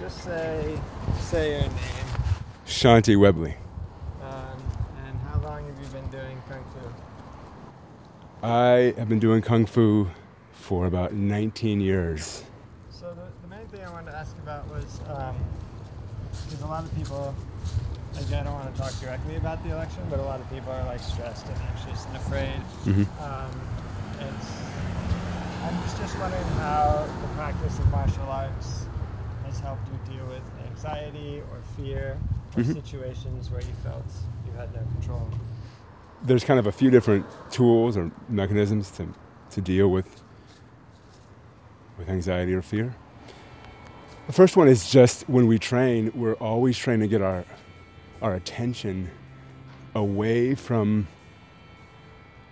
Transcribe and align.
just 0.00 0.24
say 0.24 0.80
say 1.18 1.50
your 1.52 1.60
name. 1.60 1.70
Shanti 2.66 3.18
Webley. 3.18 3.54
Um, 4.22 4.32
and 5.06 5.18
how 5.28 5.38
long 5.40 5.66
have 5.66 5.78
you 5.78 5.88
been 5.88 6.08
doing 6.10 6.40
kung 6.48 6.64
fu? 6.72 8.46
I 8.46 8.94
have 8.96 9.08
been 9.08 9.18
doing 9.18 9.42
kung 9.42 9.66
fu 9.66 10.08
for 10.52 10.86
about 10.86 11.12
19 11.12 11.80
years. 11.80 12.44
So 12.90 13.12
the, 13.14 13.26
the 13.42 13.54
main 13.54 13.66
thing 13.66 13.82
I 13.84 13.90
wanted 13.90 14.12
to 14.12 14.16
ask 14.16 14.36
about 14.38 14.66
was 14.70 15.00
because 16.44 16.62
a 16.62 16.66
lot 16.66 16.84
of 16.84 16.94
people, 16.96 17.34
again, 18.18 18.40
I 18.40 18.44
don't 18.44 18.54
want 18.54 18.74
to 18.74 18.80
talk 18.80 18.98
directly 19.00 19.36
about 19.36 19.62
the 19.64 19.72
election, 19.72 20.02
but 20.08 20.18
a 20.18 20.22
lot 20.22 20.40
of 20.40 20.48
people 20.50 20.72
are 20.72 20.84
like 20.84 21.00
stressed 21.00 21.46
and 21.46 21.58
anxious 21.58 22.06
and 22.06 22.16
afraid. 22.16 22.60
Mm-hmm. 22.84 23.04
Um, 23.22 23.50
it's, 24.20 24.48
I'm 25.64 25.82
just, 25.82 25.98
just 25.98 26.18
wondering 26.18 26.44
how 26.56 27.06
the 27.20 27.28
practice 27.34 27.78
of 27.78 27.90
martial 27.90 28.24
arts 28.24 28.86
helped 29.60 29.86
you 29.88 30.14
deal 30.14 30.26
with 30.26 30.42
anxiety 30.68 31.42
or 31.52 31.58
fear 31.76 32.18
or 32.56 32.62
Mhm. 32.62 32.72
situations 32.74 33.50
where 33.50 33.60
you 33.60 33.72
felt 33.82 34.04
you 34.46 34.52
had 34.52 34.72
no 34.74 34.80
control. 34.98 35.28
There's 36.22 36.44
kind 36.44 36.58
of 36.58 36.66
a 36.66 36.72
few 36.72 36.90
different 36.90 37.24
tools 37.50 37.96
or 37.96 38.10
mechanisms 38.28 38.90
to, 38.92 39.08
to 39.50 39.60
deal 39.60 39.88
with 39.88 40.22
with 41.98 42.08
anxiety 42.08 42.54
or 42.54 42.62
fear. 42.62 42.94
The 44.26 44.32
first 44.32 44.56
one 44.56 44.68
is 44.68 44.88
just 44.90 45.28
when 45.28 45.46
we 45.46 45.58
train, 45.58 46.10
we're 46.14 46.34
always 46.34 46.78
trying 46.78 47.00
to 47.00 47.08
get 47.08 47.20
our 47.20 47.44
our 48.22 48.34
attention 48.34 49.10
away 49.94 50.54
from 50.54 51.06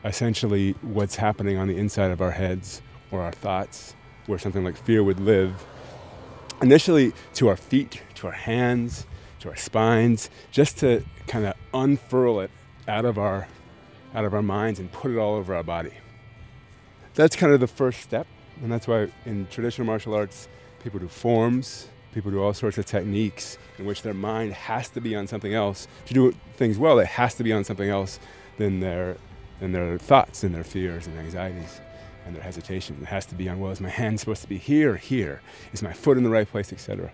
essentially 0.04 0.72
what's 0.82 1.16
happening 1.16 1.56
on 1.58 1.68
the 1.68 1.76
inside 1.76 2.10
of 2.10 2.20
our 2.20 2.30
heads 2.30 2.80
or 3.10 3.20
our 3.22 3.32
thoughts, 3.32 3.94
where 4.26 4.38
something 4.38 4.64
like 4.64 4.76
fear 4.76 5.02
would 5.02 5.20
live. 5.20 5.64
Initially 6.60 7.12
to 7.34 7.48
our 7.48 7.56
feet, 7.56 8.02
to 8.16 8.26
our 8.26 8.32
hands, 8.32 9.06
to 9.40 9.48
our 9.48 9.56
spines, 9.56 10.28
just 10.50 10.78
to 10.78 11.04
kind 11.28 11.46
of 11.46 11.54
unfurl 11.72 12.40
it 12.40 12.50
out 12.88 13.04
of 13.04 13.18
our 13.18 13.46
out 14.14 14.24
of 14.24 14.34
our 14.34 14.42
minds 14.42 14.80
and 14.80 14.90
put 14.90 15.10
it 15.10 15.18
all 15.18 15.34
over 15.34 15.54
our 15.54 15.62
body. 15.62 15.92
That's 17.14 17.36
kind 17.36 17.52
of 17.52 17.60
the 17.60 17.66
first 17.66 18.00
step, 18.00 18.26
and 18.62 18.72
that's 18.72 18.88
why 18.88 19.08
in 19.26 19.46
traditional 19.50 19.86
martial 19.86 20.14
arts, 20.14 20.48
people 20.82 20.98
do 20.98 21.08
forms, 21.08 21.88
people 22.12 22.30
do 22.30 22.42
all 22.42 22.54
sorts 22.54 22.78
of 22.78 22.86
techniques 22.86 23.58
in 23.78 23.84
which 23.84 24.02
their 24.02 24.14
mind 24.14 24.54
has 24.54 24.88
to 24.90 25.00
be 25.00 25.14
on 25.14 25.26
something 25.26 25.54
else. 25.54 25.86
To 26.06 26.14
do 26.14 26.34
things 26.56 26.78
well, 26.78 26.98
it 26.98 27.06
has 27.06 27.34
to 27.34 27.44
be 27.44 27.52
on 27.52 27.64
something 27.64 27.88
else 27.88 28.18
than 28.56 28.80
their 28.80 29.16
than 29.60 29.72
their 29.72 29.98
thoughts 29.98 30.42
and 30.42 30.54
their 30.54 30.64
fears 30.64 31.06
and 31.06 31.18
anxieties 31.18 31.80
and 32.28 32.36
their 32.36 32.42
hesitation. 32.44 32.98
It 33.02 33.06
has 33.06 33.26
to 33.26 33.34
be 33.34 33.48
on 33.48 33.58
well, 33.58 33.72
is 33.72 33.80
my 33.80 33.88
hand 33.88 34.20
supposed 34.20 34.42
to 34.42 34.48
be 34.48 34.58
here 34.58 34.96
here? 34.96 35.40
Is 35.72 35.82
my 35.82 35.92
foot 35.92 36.16
in 36.16 36.22
the 36.22 36.30
right 36.30 36.48
place, 36.48 36.72
etc. 36.72 37.10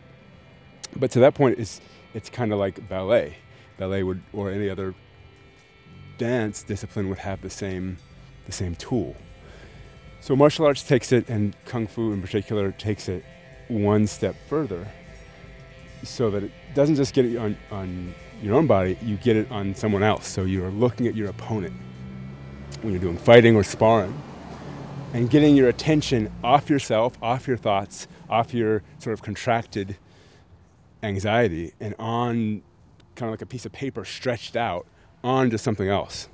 But 0.97 1.11
to 1.13 1.21
that 1.21 1.35
point, 1.35 1.59
it's 1.59 1.81
it's 2.13 2.29
kind 2.29 2.53
of 2.53 2.59
like 2.59 2.87
ballet. 2.89 3.39
Ballet 3.79 4.03
would 4.03 4.23
or 4.33 4.51
any 4.51 4.69
other 4.69 4.95
dance 6.19 6.63
discipline 6.63 7.09
would 7.09 7.19
have 7.19 7.41
the 7.41 7.51
same 7.51 7.97
the 8.47 8.53
same 8.53 8.75
tool. 8.75 9.17
So 10.21 10.35
martial 10.35 10.67
arts 10.67 10.83
takes 10.83 11.13
it, 11.13 11.29
and 11.29 11.57
kung 11.65 11.87
fu 11.87 12.13
in 12.13 12.21
particular 12.21 12.73
takes 12.73 13.09
it 13.09 13.25
one 13.69 14.07
step 14.07 14.35
further, 14.49 14.87
so 16.03 16.31
that 16.31 16.43
it 16.43 16.53
doesn't 16.75 16.97
just 16.97 17.15
get 17.15 17.25
it 17.25 17.37
on, 17.37 17.57
on 17.71 18.15
your 18.43 18.57
own 18.57 18.67
body, 18.67 18.99
you 19.03 19.17
get 19.17 19.37
it 19.37 19.51
on 19.51 19.75
someone 19.75 20.03
else. 20.03 20.27
So 20.27 20.43
you're 20.43 20.71
looking 20.71 21.07
at 21.07 21.15
your 21.15 21.29
opponent 21.29 21.75
when 22.83 22.93
you're 22.93 23.03
doing 23.03 23.19
fighting 23.19 23.55
or 23.55 23.63
sparring, 23.63 24.15
and 25.15 25.31
getting 25.31 25.57
your 25.57 25.69
attention 25.69 26.31
off 26.43 26.69
yourself, 26.69 27.17
off 27.23 27.47
your 27.47 27.57
thoughts, 27.57 28.09
off 28.29 28.53
your 28.53 28.83
sort 28.99 29.15
of 29.15 29.23
contracted 29.23 29.97
anxiety, 31.05 31.73
and 31.79 31.95
on 32.01 32.63
kind 33.15 33.29
of 33.29 33.31
like 33.31 33.41
a 33.41 33.47
piece 33.47 33.65
of 33.65 33.71
paper 33.71 34.05
stretched 34.05 34.57
out 34.57 34.87
onto 35.23 35.57
something 35.57 35.89
else. 35.89 36.29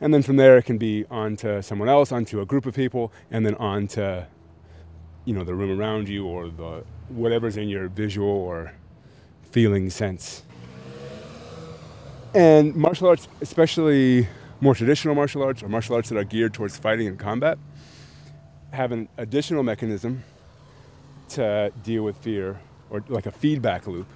And 0.00 0.14
then 0.14 0.22
from 0.22 0.36
there, 0.36 0.56
it 0.56 0.64
can 0.64 0.78
be 0.78 1.04
onto 1.10 1.60
someone 1.60 1.90
else, 1.90 2.10
onto 2.10 2.40
a 2.40 2.46
group 2.46 2.64
of 2.64 2.74
people, 2.74 3.12
and 3.30 3.44
then 3.44 3.54
onto, 3.56 4.22
you 5.26 5.34
know, 5.34 5.44
the 5.44 5.54
room 5.54 5.78
around 5.78 6.08
you 6.08 6.26
or 6.26 6.48
the 6.48 6.84
whatever's 7.10 7.58
in 7.58 7.68
your 7.68 7.88
visual 7.88 8.26
or 8.26 8.72
feeling 9.50 9.90
sense. 9.90 10.42
And 12.34 12.74
martial 12.74 13.08
arts, 13.08 13.28
especially 13.42 14.26
more 14.60 14.74
traditional 14.74 15.14
martial 15.14 15.42
arts 15.42 15.62
or 15.62 15.68
martial 15.68 15.94
arts 15.94 16.08
that 16.08 16.16
are 16.16 16.24
geared 16.24 16.54
towards 16.54 16.78
fighting 16.78 17.06
and 17.06 17.18
combat, 17.18 17.58
have 18.74 18.92
an 18.92 19.08
additional 19.16 19.62
mechanism 19.62 20.24
to 21.30 21.72
deal 21.82 22.02
with 22.02 22.16
fear 22.18 22.60
or 22.90 23.02
like 23.08 23.26
a 23.26 23.30
feedback 23.30 23.86
loop. 23.86 24.06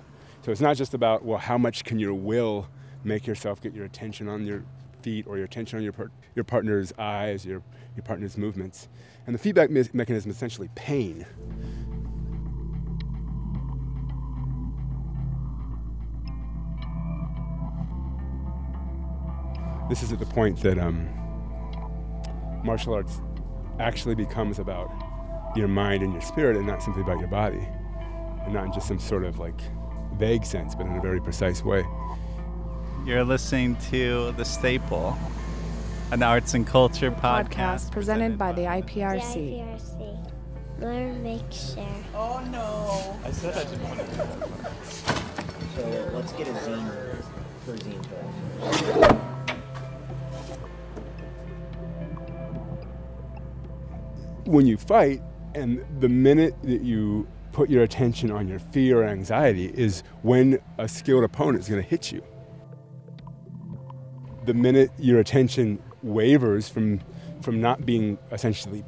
So 0.42 0.52
it's 0.52 0.60
not 0.60 0.76
just 0.76 0.94
about, 0.94 1.24
well, 1.24 1.38
how 1.38 1.56
much 1.56 1.84
can 1.84 1.98
your 1.98 2.14
will 2.14 2.68
make 3.04 3.26
yourself 3.26 3.60
get 3.60 3.74
your 3.74 3.84
attention 3.84 4.28
on 4.28 4.44
your 4.46 4.64
feet 5.02 5.26
or 5.26 5.36
your 5.36 5.46
attention 5.46 5.78
on 5.78 5.84
your, 5.84 5.94
your 6.34 6.44
partner's 6.44 6.92
eyes, 6.98 7.46
your, 7.46 7.62
your 7.96 8.02
partner's 8.04 8.36
movements. 8.36 8.88
And 9.26 9.34
the 9.34 9.38
feedback 9.38 9.70
me- 9.70 9.88
mechanism 9.92 10.30
is 10.30 10.36
essentially 10.36 10.68
pain. 10.74 11.24
This 19.88 20.02
is 20.02 20.12
at 20.12 20.18
the 20.18 20.26
point 20.26 20.60
that 20.62 20.78
um, 20.78 21.08
martial 22.62 22.92
arts 22.92 23.20
actually 23.78 24.14
becomes 24.14 24.58
about 24.58 24.90
your 25.56 25.68
mind 25.68 26.02
and 26.02 26.12
your 26.12 26.22
spirit 26.22 26.56
and 26.56 26.66
not 26.66 26.82
simply 26.82 27.02
about 27.02 27.18
your 27.18 27.28
body. 27.28 27.66
And 28.44 28.54
not 28.54 28.66
in 28.66 28.72
just 28.72 28.88
some 28.88 28.98
sort 28.98 29.24
of 29.24 29.38
like 29.38 29.60
vague 30.14 30.44
sense, 30.44 30.74
but 30.74 30.86
in 30.86 30.96
a 30.96 31.00
very 31.00 31.20
precise 31.20 31.62
way. 31.64 31.84
You're 33.04 33.24
listening 33.24 33.76
to 33.90 34.32
The 34.32 34.44
Staple, 34.44 35.16
an 36.10 36.22
arts 36.22 36.54
and 36.54 36.66
culture 36.66 37.10
podcast, 37.10 37.48
podcast 37.48 37.92
presented 37.92 38.36
by 38.36 38.52
the 38.52 38.62
The 38.62 38.68
IPRC. 38.68 39.62
IPRC. 39.62 40.32
Learn, 40.80 41.22
make, 41.22 41.50
share. 41.50 41.86
Oh 42.14 42.40
no! 42.52 43.18
I 43.24 43.32
said 43.32 43.54
I 43.54 43.64
didn't 43.64 43.82
want 43.82 43.98
to 43.98 44.06
do 44.06 44.12
that. 44.12 44.48
So 45.74 46.10
let's 46.14 46.32
get 46.32 46.46
a 46.46 46.52
zine 46.52 47.24
for 47.64 47.76
zine 47.76 49.17
when 54.48 54.66
you 54.66 54.78
fight, 54.78 55.20
and 55.54 55.84
the 56.00 56.08
minute 56.08 56.54
that 56.62 56.80
you 56.80 57.28
put 57.52 57.68
your 57.68 57.82
attention 57.82 58.30
on 58.30 58.48
your 58.48 58.58
fear 58.58 59.02
or 59.02 59.04
anxiety 59.04 59.66
is 59.74 60.02
when 60.22 60.58
a 60.78 60.88
skilled 60.88 61.24
opponent 61.24 61.62
is 61.62 61.68
going 61.68 61.82
to 61.82 61.88
hit 61.88 62.10
you. 62.10 62.22
The 64.46 64.54
minute 64.54 64.90
your 64.98 65.20
attention 65.20 65.82
wavers 66.02 66.68
from, 66.68 67.00
from 67.42 67.60
not 67.60 67.84
being 67.84 68.18
essentially 68.32 68.84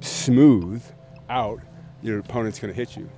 smooth 0.00 0.82
out, 1.30 1.60
your 2.02 2.18
opponent's 2.18 2.58
going 2.58 2.74
to 2.74 2.76
hit 2.76 2.96
you. 2.96 3.08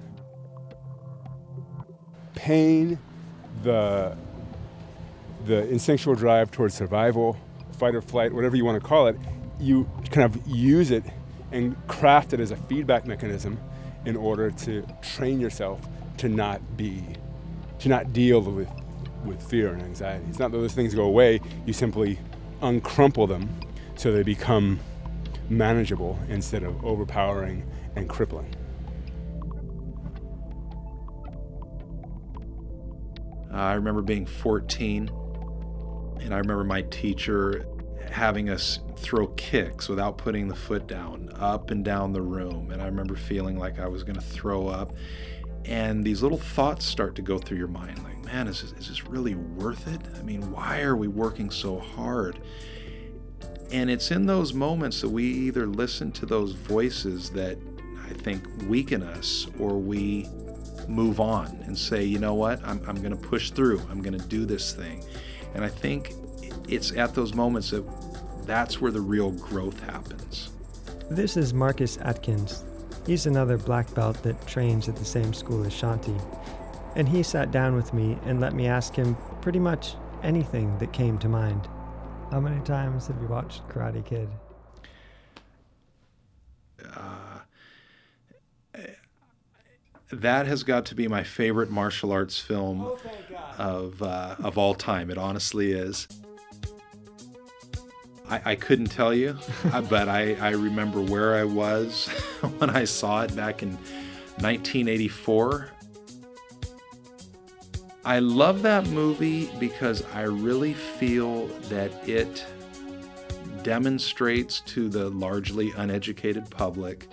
Pain, 2.34 2.98
the, 3.62 4.16
the 5.46 5.66
instinctual 5.70 6.14
drive 6.14 6.50
towards 6.50 6.74
survival, 6.74 7.38
fight 7.78 7.94
or 7.94 8.02
flight, 8.02 8.34
whatever 8.34 8.54
you 8.54 8.64
want 8.66 8.80
to 8.80 8.86
call 8.86 9.06
it, 9.06 9.16
you 9.58 9.88
kind 10.10 10.24
of 10.24 10.46
use 10.46 10.90
it 10.90 11.04
and 11.54 11.74
craft 11.86 12.32
it 12.32 12.40
as 12.40 12.50
a 12.50 12.56
feedback 12.56 13.06
mechanism 13.06 13.58
in 14.04 14.16
order 14.16 14.50
to 14.50 14.84
train 15.00 15.40
yourself 15.40 15.80
to 16.18 16.28
not 16.28 16.76
be, 16.76 17.02
to 17.78 17.88
not 17.88 18.12
deal 18.12 18.40
with, 18.40 18.68
with 19.24 19.40
fear 19.42 19.72
and 19.72 19.80
anxiety. 19.80 20.24
It's 20.28 20.38
not 20.38 20.50
that 20.50 20.58
those 20.58 20.74
things 20.74 20.94
go 20.94 21.04
away, 21.04 21.40
you 21.64 21.72
simply 21.72 22.18
uncrumple 22.60 23.28
them 23.28 23.48
so 23.94 24.12
they 24.12 24.24
become 24.24 24.80
manageable 25.48 26.18
instead 26.28 26.64
of 26.64 26.84
overpowering 26.84 27.64
and 27.94 28.08
crippling. 28.08 28.52
I 33.52 33.74
remember 33.74 34.02
being 34.02 34.26
14, 34.26 35.08
and 36.20 36.34
I 36.34 36.38
remember 36.38 36.64
my 36.64 36.82
teacher 36.82 37.64
having 38.10 38.50
us 38.50 38.80
throw 38.96 39.26
kicks 39.28 39.88
without 39.88 40.18
putting 40.18 40.48
the 40.48 40.54
foot 40.54 40.86
down, 40.86 41.30
up 41.36 41.70
and 41.70 41.84
down 41.84 42.12
the 42.12 42.22
room. 42.22 42.70
And 42.70 42.80
I 42.80 42.86
remember 42.86 43.16
feeling 43.16 43.58
like 43.58 43.78
I 43.78 43.88
was 43.88 44.02
going 44.02 44.16
to 44.16 44.22
throw 44.22 44.68
up. 44.68 44.92
And 45.64 46.04
these 46.04 46.22
little 46.22 46.38
thoughts 46.38 46.84
start 46.84 47.14
to 47.16 47.22
go 47.22 47.38
through 47.38 47.58
your 47.58 47.68
mind 47.68 48.02
like, 48.02 48.22
man, 48.24 48.48
is 48.48 48.62
this, 48.62 48.72
is 48.72 48.88
this 48.88 49.06
really 49.06 49.34
worth 49.34 49.86
it? 49.88 50.00
I 50.18 50.22
mean, 50.22 50.50
why 50.50 50.82
are 50.82 50.96
we 50.96 51.08
working 51.08 51.50
so 51.50 51.78
hard? 51.78 52.40
And 53.70 53.90
it's 53.90 54.10
in 54.10 54.26
those 54.26 54.52
moments 54.52 55.00
that 55.00 55.08
we 55.08 55.24
either 55.24 55.66
listen 55.66 56.12
to 56.12 56.26
those 56.26 56.52
voices 56.52 57.30
that 57.30 57.58
I 58.04 58.12
think 58.12 58.46
weaken 58.68 59.02
us 59.02 59.46
or 59.58 59.78
we 59.78 60.28
move 60.86 61.18
on 61.18 61.62
and 61.64 61.76
say, 61.76 62.04
you 62.04 62.18
know 62.18 62.34
what, 62.34 62.62
I'm, 62.62 62.82
I'm 62.86 62.96
going 62.96 63.16
to 63.16 63.28
push 63.28 63.50
through, 63.50 63.80
I'm 63.90 64.02
going 64.02 64.18
to 64.18 64.26
do 64.26 64.44
this 64.44 64.72
thing. 64.72 65.02
And 65.54 65.64
I 65.64 65.68
think 65.68 66.12
it's 66.68 66.92
at 66.92 67.14
those 67.14 67.34
moments 67.34 67.70
that 67.70 67.84
that's 68.46 68.80
where 68.80 68.90
the 68.90 69.00
real 69.00 69.30
growth 69.32 69.80
happens. 69.80 70.50
This 71.10 71.36
is 71.36 71.52
Marcus 71.54 71.98
Atkins. 71.98 72.64
He's 73.06 73.26
another 73.26 73.58
black 73.58 73.92
belt 73.94 74.22
that 74.22 74.46
trains 74.46 74.88
at 74.88 74.96
the 74.96 75.04
same 75.04 75.34
school 75.34 75.64
as 75.64 75.72
Shanti. 75.72 76.20
And 76.96 77.08
he 77.08 77.22
sat 77.22 77.50
down 77.50 77.74
with 77.74 77.92
me 77.92 78.18
and 78.24 78.40
let 78.40 78.54
me 78.54 78.66
ask 78.66 78.94
him 78.94 79.16
pretty 79.40 79.58
much 79.58 79.94
anything 80.22 80.76
that 80.78 80.92
came 80.92 81.18
to 81.18 81.28
mind. 81.28 81.68
How 82.30 82.40
many 82.40 82.62
times 82.64 83.06
have 83.08 83.20
you 83.20 83.28
watched 83.28 83.66
Karate 83.68 84.04
Kid? 84.04 84.28
that 90.20 90.46
has 90.46 90.62
got 90.62 90.86
to 90.86 90.94
be 90.94 91.08
my 91.08 91.22
favorite 91.22 91.70
martial 91.70 92.12
arts 92.12 92.38
film 92.38 92.96
of 93.58 94.02
uh, 94.02 94.36
of 94.42 94.58
all 94.58 94.74
time. 94.74 95.10
It 95.10 95.18
honestly 95.18 95.72
is. 95.72 96.08
I, 98.28 98.40
I 98.44 98.54
couldn't 98.54 98.86
tell 98.86 99.12
you, 99.12 99.36
uh, 99.72 99.80
but 99.90 100.08
I, 100.08 100.34
I 100.34 100.50
remember 100.50 101.00
where 101.00 101.34
I 101.34 101.44
was 101.44 102.08
when 102.58 102.70
I 102.70 102.84
saw 102.84 103.22
it 103.22 103.34
back 103.36 103.62
in 103.62 103.70
1984. 104.40 105.70
I 108.06 108.18
love 108.18 108.62
that 108.62 108.86
movie 108.88 109.50
because 109.58 110.04
I 110.12 110.22
really 110.22 110.74
feel 110.74 111.46
that 111.68 112.06
it 112.06 112.44
demonstrates 113.62 114.60
to 114.60 114.90
the 114.90 115.08
largely 115.10 115.72
uneducated 115.76 116.50
public 116.50 117.08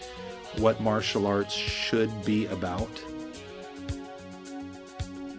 what 0.58 0.82
martial 0.82 1.28
arts 1.28 1.54
should 1.54 2.12
be 2.26 2.46
about. 2.48 2.90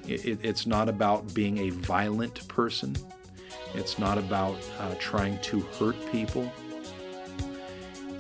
It, 0.09 0.41
it's 0.43 0.67
not 0.67 0.89
about 0.89 1.33
being 1.35 1.59
a 1.59 1.71
violent 1.71 2.49
person. 2.49 2.97
It's 3.75 3.99
not 3.99 4.19
about 4.19 4.57
uh, 4.79 4.95
trying 4.99 5.39
to 5.43 5.61
hurt 5.61 5.97
people. 6.11 6.51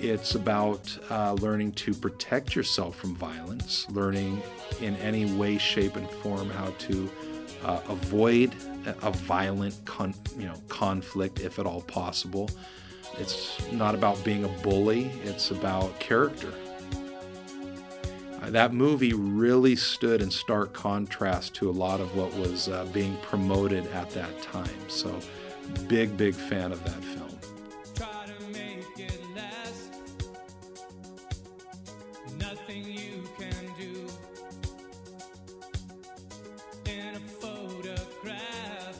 It's 0.01 0.35
about 0.35 0.99
uh, 1.11 1.35
learning 1.35 1.73
to 1.73 1.95
protect 1.95 2.57
yourself 2.57 2.97
from 2.97 3.15
violence, 3.15 3.87
learning 3.91 4.43
in 4.81 4.97
any 4.97 5.33
way, 5.33 5.59
shape, 5.59 5.97
and 5.97 6.09
form 6.11 6.51
how 6.51 6.71
to 6.79 7.11
uh, 7.65 7.81
avoid 7.89 8.55
a, 9.03 9.13
violent 9.13 9.79
con- 9.85 10.15
you 10.37 10.47
know, 10.47 10.57
conflict 10.69 11.41
if 11.41 11.59
at 11.59 11.67
all 11.67 11.83
possible. 11.83 12.51
It's 13.19 13.71
not 13.71 13.95
about 13.95 14.23
being 14.25 14.45
a 14.45 14.49
bully, 14.49 15.13
it's 15.23 15.51
about 15.51 15.99
character. 16.01 16.53
That 18.47 18.75
movie 18.75 19.13
really 19.13 19.77
stood 19.77 20.21
in 20.21 20.31
stark 20.31 20.73
contrast 20.73 21.55
to 21.55 21.71
a 21.71 21.73
lot 21.73 22.01
of 22.01 22.17
what 22.17 22.35
was 22.35 22.69
uh, 22.69 22.87
being 22.93 23.17
promoted 23.19 23.87
at 23.89 24.11
that 24.11 24.43
time. 24.43 24.89
So, 24.89 25.17
big, 25.89 26.17
big 26.17 26.35
fan 26.35 26.73
of 26.73 26.83
that 26.85 27.03
film. 27.05 27.39
Try 27.95 28.27
to 28.27 28.47
make 28.53 28.99
it 28.99 29.21
last. 29.35 29.93
Nothing 32.39 32.85
you 32.85 33.23
can 33.39 33.75
do. 33.79 34.07
In 36.91 37.15
a 37.17 37.21
photograph, 37.41 38.99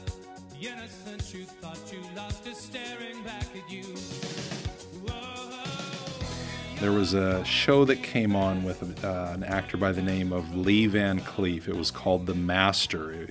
the 0.51 0.67
innocence 0.67 1.33
you 1.33 1.45
thought 1.45 1.79
you 1.91 1.99
lost 2.15 2.45
is 2.47 2.57
staring 2.57 3.21
back 3.23 3.47
at 3.55 3.71
you. 3.71 3.95
There 6.79 6.91
was 6.91 7.13
a 7.13 7.45
show 7.45 7.85
that 7.85 8.03
came 8.03 8.35
on 8.35 8.63
with 8.63 9.05
uh, 9.05 9.31
an 9.33 9.45
actor 9.45 9.77
by 9.77 9.93
the 9.93 10.01
name 10.01 10.33
of 10.33 10.53
Lee 10.53 10.85
Van 10.85 11.21
Cleef. 11.21 11.69
It 11.69 11.77
was 11.77 11.91
called 11.91 12.25
The 12.25 12.33
Master. 12.33 13.29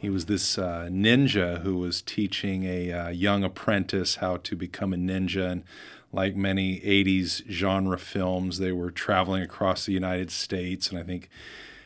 He 0.00 0.08
was 0.08 0.24
this 0.24 0.56
uh, 0.56 0.88
ninja 0.90 1.60
who 1.60 1.76
was 1.76 2.00
teaching 2.00 2.64
a 2.64 2.90
uh, 2.90 3.08
young 3.10 3.44
apprentice 3.44 4.16
how 4.16 4.38
to 4.38 4.56
become 4.56 4.94
a 4.94 4.96
ninja. 4.96 5.50
And 5.50 5.64
like 6.10 6.34
many 6.34 6.80
80s 6.80 7.46
genre 7.50 7.98
films, 7.98 8.58
they 8.58 8.72
were 8.72 8.90
traveling 8.90 9.42
across 9.42 9.84
the 9.84 9.92
United 9.92 10.30
States. 10.30 10.88
And 10.88 10.98
I 10.98 11.02
think 11.02 11.28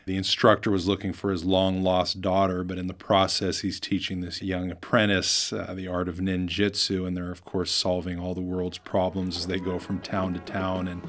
the 0.05 0.15
instructor 0.15 0.71
was 0.71 0.87
looking 0.87 1.11
for 1.11 1.29
his 1.29 1.43
long 1.43 1.83
lost 1.83 2.21
daughter, 2.21 2.63
but 2.63 2.77
in 2.77 2.87
the 2.87 2.93
process, 2.93 3.59
he's 3.59 3.81
teaching 3.81 4.21
this 4.21 4.41
young 4.41 4.71
apprentice 4.71 5.51
uh, 5.51 5.73
the 5.75 5.89
art 5.89 6.07
of 6.07 6.19
ninjutsu, 6.19 7.05
and 7.05 7.17
they're, 7.17 7.33
of 7.33 7.43
course, 7.43 7.69
solving 7.69 8.17
all 8.17 8.33
the 8.33 8.39
world's 8.39 8.77
problems 8.77 9.35
as 9.35 9.47
they 9.47 9.59
go 9.59 9.77
from 9.77 9.99
town 9.99 10.33
to 10.35 10.39
town. 10.39 10.87
And 10.87 11.01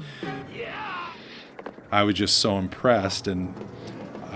yeah. 0.53 1.07
I 1.89 2.03
was 2.03 2.15
just 2.15 2.39
so 2.39 2.57
impressed, 2.57 3.27
and 3.27 3.53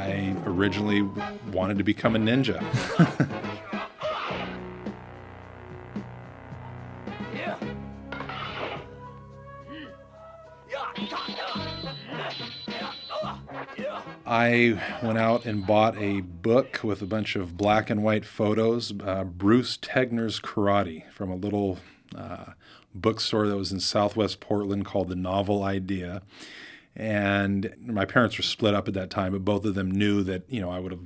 I 0.01 0.35
originally 0.45 1.03
wanted 1.51 1.77
to 1.77 1.83
become 1.83 2.15
a 2.15 2.19
ninja. 2.19 2.59
I 14.25 14.79
went 15.03 15.17
out 15.17 15.45
and 15.45 15.67
bought 15.67 15.97
a 15.97 16.21
book 16.21 16.79
with 16.83 17.01
a 17.01 17.05
bunch 17.05 17.35
of 17.35 17.57
black 17.57 17.89
and 17.89 18.01
white 18.01 18.25
photos, 18.25 18.93
uh, 19.05 19.23
Bruce 19.25 19.77
Tegner's 19.77 20.39
Karate, 20.39 21.11
from 21.11 21.29
a 21.29 21.35
little 21.35 21.77
uh, 22.15 22.53
bookstore 22.95 23.47
that 23.47 23.57
was 23.57 23.71
in 23.71 23.79
Southwest 23.79 24.39
Portland 24.39 24.85
called 24.85 25.09
The 25.09 25.15
Novel 25.15 25.63
Idea. 25.63 26.21
And 26.95 27.73
my 27.79 28.05
parents 28.05 28.37
were 28.37 28.43
split 28.43 28.73
up 28.73 28.87
at 28.87 28.93
that 28.95 29.09
time, 29.09 29.31
but 29.31 29.45
both 29.45 29.65
of 29.65 29.75
them 29.75 29.89
knew 29.89 30.23
that 30.23 30.43
you 30.49 30.59
know 30.61 30.69
I 30.69 30.79
would 30.79 30.91
have 30.91 31.05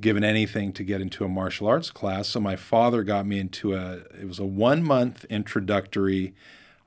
given 0.00 0.24
anything 0.24 0.72
to 0.72 0.84
get 0.84 1.00
into 1.00 1.24
a 1.24 1.28
martial 1.28 1.66
arts 1.66 1.90
class. 1.90 2.28
So 2.28 2.40
my 2.40 2.56
father 2.56 3.02
got 3.02 3.26
me 3.26 3.38
into 3.38 3.74
a 3.74 3.98
it 4.18 4.26
was 4.26 4.38
a 4.38 4.44
one 4.44 4.82
month 4.82 5.24
introductory 5.24 6.34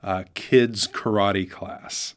uh, 0.02 0.24
kids 0.34 0.88
karate 0.88 1.48
class, 1.48 2.14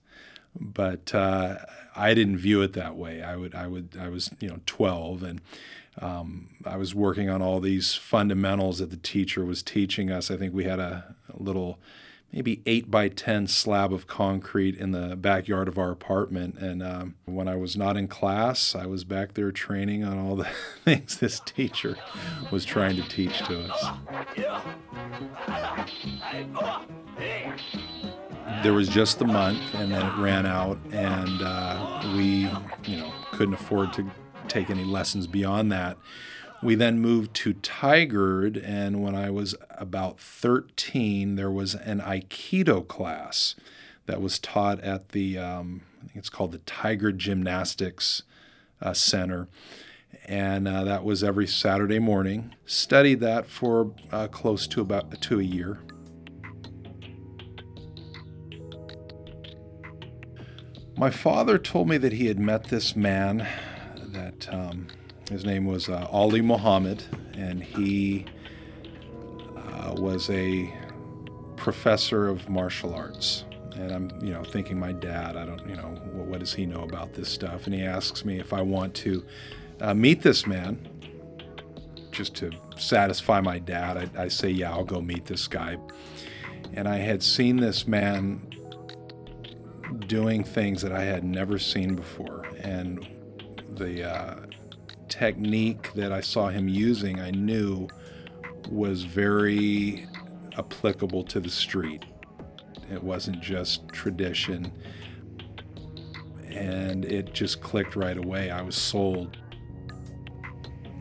but 0.59 1.13
uh, 1.13 1.57
I 1.95 2.13
didn't 2.13 2.37
view 2.37 2.61
it 2.61 2.73
that 2.73 2.95
way. 2.95 3.21
I 3.21 3.35
would 3.35 3.53
I 3.53 3.67
would 3.67 3.97
I 3.99 4.09
was 4.09 4.31
you 4.39 4.49
know 4.49 4.59
12 4.65 5.23
and 5.23 5.41
um, 6.01 6.49
I 6.65 6.75
was 6.75 6.93
working 6.93 7.29
on 7.29 7.41
all 7.41 7.59
these 7.59 7.93
fundamentals 7.93 8.79
that 8.79 8.89
the 8.89 8.97
teacher 8.97 9.45
was 9.45 9.63
teaching 9.63 10.11
us. 10.11 10.29
I 10.29 10.35
think 10.35 10.53
we 10.53 10.65
had 10.65 10.79
a, 10.79 11.15
a 11.33 11.41
little 11.41 11.79
maybe 12.35 12.61
eight 12.65 12.91
by 12.91 13.07
10 13.07 13.47
slab 13.47 13.93
of 13.93 14.07
concrete 14.07 14.75
in 14.75 14.91
the 14.91 15.15
backyard 15.15 15.69
of 15.69 15.77
our 15.77 15.89
apartment. 15.89 16.59
And 16.59 16.83
um, 16.83 17.15
when 17.23 17.47
I 17.47 17.55
was 17.55 17.77
not 17.77 17.95
in 17.95 18.09
class, 18.09 18.75
I 18.75 18.85
was 18.85 19.05
back 19.05 19.35
there 19.35 19.53
training 19.53 20.03
on 20.03 20.19
all 20.19 20.35
the 20.35 20.49
things 20.83 21.17
this 21.17 21.39
teacher 21.39 21.95
was 22.51 22.65
trying 22.65 22.97
to 22.97 23.07
teach 23.07 23.37
to 23.47 23.61
us. 23.61 23.85
There 28.63 28.73
was 28.73 28.89
just 28.89 29.17
the 29.19 29.25
month, 29.25 29.61
and 29.75 29.91
then 29.91 30.05
it 30.05 30.17
ran 30.17 30.45
out, 30.45 30.77
and 30.91 31.41
uh, 31.41 32.01
we, 32.15 32.49
you 32.85 32.97
know, 32.97 33.13
couldn't 33.31 33.53
afford 33.53 33.93
to 33.93 34.11
take 34.49 34.69
any 34.69 34.83
lessons 34.83 35.25
beyond 35.25 35.71
that. 35.71 35.97
We 36.63 36.75
then 36.75 36.99
moved 36.99 37.33
to 37.35 37.53
Tigard, 37.53 38.61
and 38.63 39.03
when 39.03 39.15
I 39.15 39.29
was 39.29 39.55
about 39.71 40.19
13, 40.19 41.35
there 41.35 41.51
was 41.51 41.75
an 41.75 41.99
Aikido 41.99 42.87
class 42.87 43.55
that 44.05 44.21
was 44.21 44.39
taught 44.39 44.79
at 44.81 45.09
the, 45.09 45.37
um, 45.37 45.81
I 45.97 46.07
think 46.07 46.15
it's 46.17 46.29
called 46.29 46.51
the 46.51 46.59
Tigard 46.59 47.17
Gymnastics 47.17 48.23
uh, 48.81 48.93
Center. 48.93 49.47
And 50.27 50.67
uh, 50.67 50.83
that 50.85 51.03
was 51.03 51.23
every 51.23 51.45
Saturday 51.45 51.99
morning. 51.99 52.55
Studied 52.65 53.19
that 53.19 53.45
for 53.47 53.91
uh, 54.11 54.27
close 54.27 54.65
to 54.67 54.81
about 54.81 55.21
to 55.21 55.39
a 55.39 55.43
year. 55.43 55.79
My 60.97 61.09
father 61.09 61.57
told 61.57 61.89
me 61.89 61.97
that 61.97 62.13
he 62.13 62.27
had 62.27 62.39
met 62.39 62.65
this 62.65 62.95
man 62.95 63.45
that 63.97 64.51
um, 64.51 64.87
his 65.29 65.45
name 65.45 65.65
was 65.65 65.89
uh, 65.89 66.07
Ali 66.11 66.41
Muhammad, 66.41 67.03
and 67.33 67.63
he 67.63 68.25
uh, 69.55 69.95
was 69.97 70.29
a 70.29 70.73
professor 71.55 72.27
of 72.27 72.47
martial 72.49 72.93
arts. 72.93 73.43
And 73.73 73.91
I'm, 73.91 74.11
you 74.21 74.31
know, 74.31 74.43
thinking 74.43 74.79
my 74.79 74.93
dad. 74.93 75.35
I 75.35 75.45
don't, 75.45 75.67
you 75.67 75.75
know, 75.75 75.99
what, 76.13 76.27
what 76.27 76.39
does 76.39 76.53
he 76.53 76.65
know 76.65 76.83
about 76.83 77.13
this 77.13 77.27
stuff? 77.27 77.65
And 77.65 77.73
he 77.73 77.83
asks 77.83 78.23
me 78.23 78.39
if 78.39 78.53
I 78.53 78.61
want 78.61 78.93
to 78.95 79.25
uh, 79.81 79.93
meet 79.93 80.21
this 80.21 80.47
man, 80.47 80.87
just 82.11 82.35
to 82.35 82.51
satisfy 82.77 83.41
my 83.41 83.59
dad. 83.59 83.97
I, 84.15 84.23
I 84.23 84.27
say, 84.29 84.49
yeah, 84.49 84.71
I'll 84.71 84.85
go 84.85 85.01
meet 85.01 85.25
this 85.25 85.47
guy. 85.47 85.77
And 86.73 86.87
I 86.87 86.97
had 86.97 87.21
seen 87.21 87.57
this 87.57 87.85
man 87.87 88.47
doing 90.07 90.43
things 90.43 90.81
that 90.81 90.91
I 90.91 91.03
had 91.03 91.23
never 91.23 91.59
seen 91.59 91.95
before, 91.95 92.47
and 92.61 93.07
the 93.75 94.09
uh, 94.09 94.35
technique 95.17 95.93
that 95.93 96.11
I 96.11 96.19
saw 96.19 96.49
him 96.49 96.67
using, 96.67 97.21
I 97.21 97.31
knew 97.31 97.87
was 98.69 99.03
very 99.03 100.07
applicable 100.57 101.23
to 101.23 101.39
the 101.39 101.49
street. 101.49 102.03
It 102.91 103.01
wasn't 103.01 103.41
just 103.41 103.87
tradition. 103.89 104.73
And 106.49 107.05
it 107.05 107.33
just 107.33 107.61
clicked 107.61 107.95
right 107.95 108.17
away. 108.17 108.51
I 108.51 108.61
was 108.61 108.75
sold. 108.75 109.37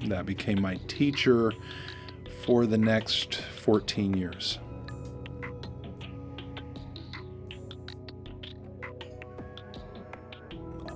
That 0.07 0.27
became 0.27 0.61
my 0.61 0.77
teacher 0.87 1.53
for 2.45 2.67
the 2.67 2.79
next 2.79 3.35
14 3.35 4.15
years. 4.15 4.59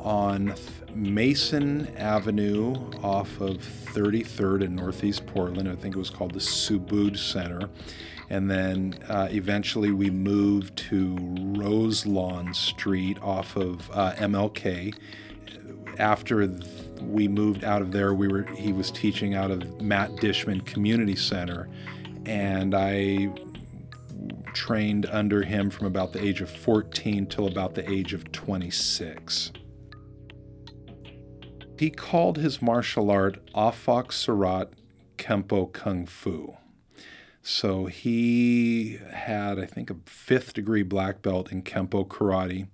on 0.08 0.54
Mason 0.94 1.94
Avenue 1.96 2.74
off 3.02 3.40
of 3.40 3.58
33rd 3.58 4.64
in 4.64 4.74
Northeast 4.76 5.26
Portland. 5.26 5.68
I 5.68 5.74
think 5.76 5.94
it 5.94 5.98
was 5.98 6.10
called 6.10 6.32
the 6.32 6.40
Subud 6.40 7.18
Center. 7.18 7.68
And 8.30 8.50
then 8.50 8.98
uh, 9.08 9.28
eventually 9.30 9.90
we 9.90 10.10
moved 10.10 10.76
to 10.76 11.16
Roselawn 11.56 12.52
Street 12.52 13.18
off 13.22 13.56
of 13.56 13.90
uh, 13.92 14.12
MLK. 14.16 14.94
After 15.98 16.46
we 17.00 17.26
moved 17.26 17.64
out 17.64 17.82
of 17.82 17.92
there, 17.92 18.14
we 18.14 18.28
were 18.28 18.44
he 18.54 18.72
was 18.72 18.90
teaching 18.90 19.34
out 19.34 19.50
of 19.50 19.80
Matt 19.80 20.16
Dishman 20.16 20.60
Community 20.60 21.16
Center, 21.16 21.68
and 22.26 22.74
I 22.74 23.32
trained 24.52 25.06
under 25.06 25.42
him 25.42 25.70
from 25.70 25.86
about 25.86 26.12
the 26.12 26.22
age 26.22 26.40
of 26.40 26.50
14 26.50 27.26
till 27.26 27.46
about 27.46 27.74
the 27.74 27.88
age 27.90 28.12
of 28.12 28.30
26. 28.32 29.52
He 31.78 31.90
called 31.90 32.38
his 32.38 32.60
martial 32.60 33.10
art 33.10 33.38
Afak 33.54 34.12
Surat 34.12 34.70
Kempo 35.16 35.72
Kung 35.72 36.06
Fu. 36.06 36.56
So 37.42 37.86
he 37.86 38.98
had, 39.12 39.58
I 39.58 39.66
think, 39.66 39.90
a 39.90 39.96
fifth 40.04 40.54
degree 40.54 40.82
black 40.82 41.22
belt 41.22 41.52
in 41.52 41.62
Kempo 41.62 42.06
karate. 42.06 42.68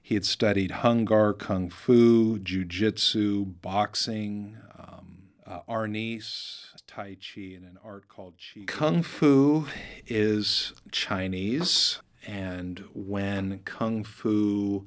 He 0.00 0.14
had 0.14 0.26
studied 0.26 0.70
Hung 0.70 1.06
Gar 1.06 1.32
Kung 1.32 1.70
Fu, 1.70 2.38
Jiu 2.38 2.64
Jitsu, 2.64 3.46
boxing, 3.46 4.58
um, 4.78 5.30
uh, 5.46 5.60
Arnis, 5.66 6.66
Tai 6.86 7.16
Chi, 7.16 7.54
and 7.56 7.64
an 7.64 7.78
art 7.82 8.08
called 8.08 8.34
Qi. 8.36 8.66
Kung 8.66 9.02
Fu 9.02 9.66
is 10.06 10.74
Chinese, 10.92 12.00
and 12.26 12.84
when 12.92 13.60
Kung 13.64 14.04
Fu 14.04 14.86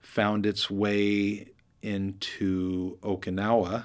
found 0.00 0.46
its 0.46 0.70
way 0.70 1.48
into 1.86 2.98
Okinawa, 3.00 3.84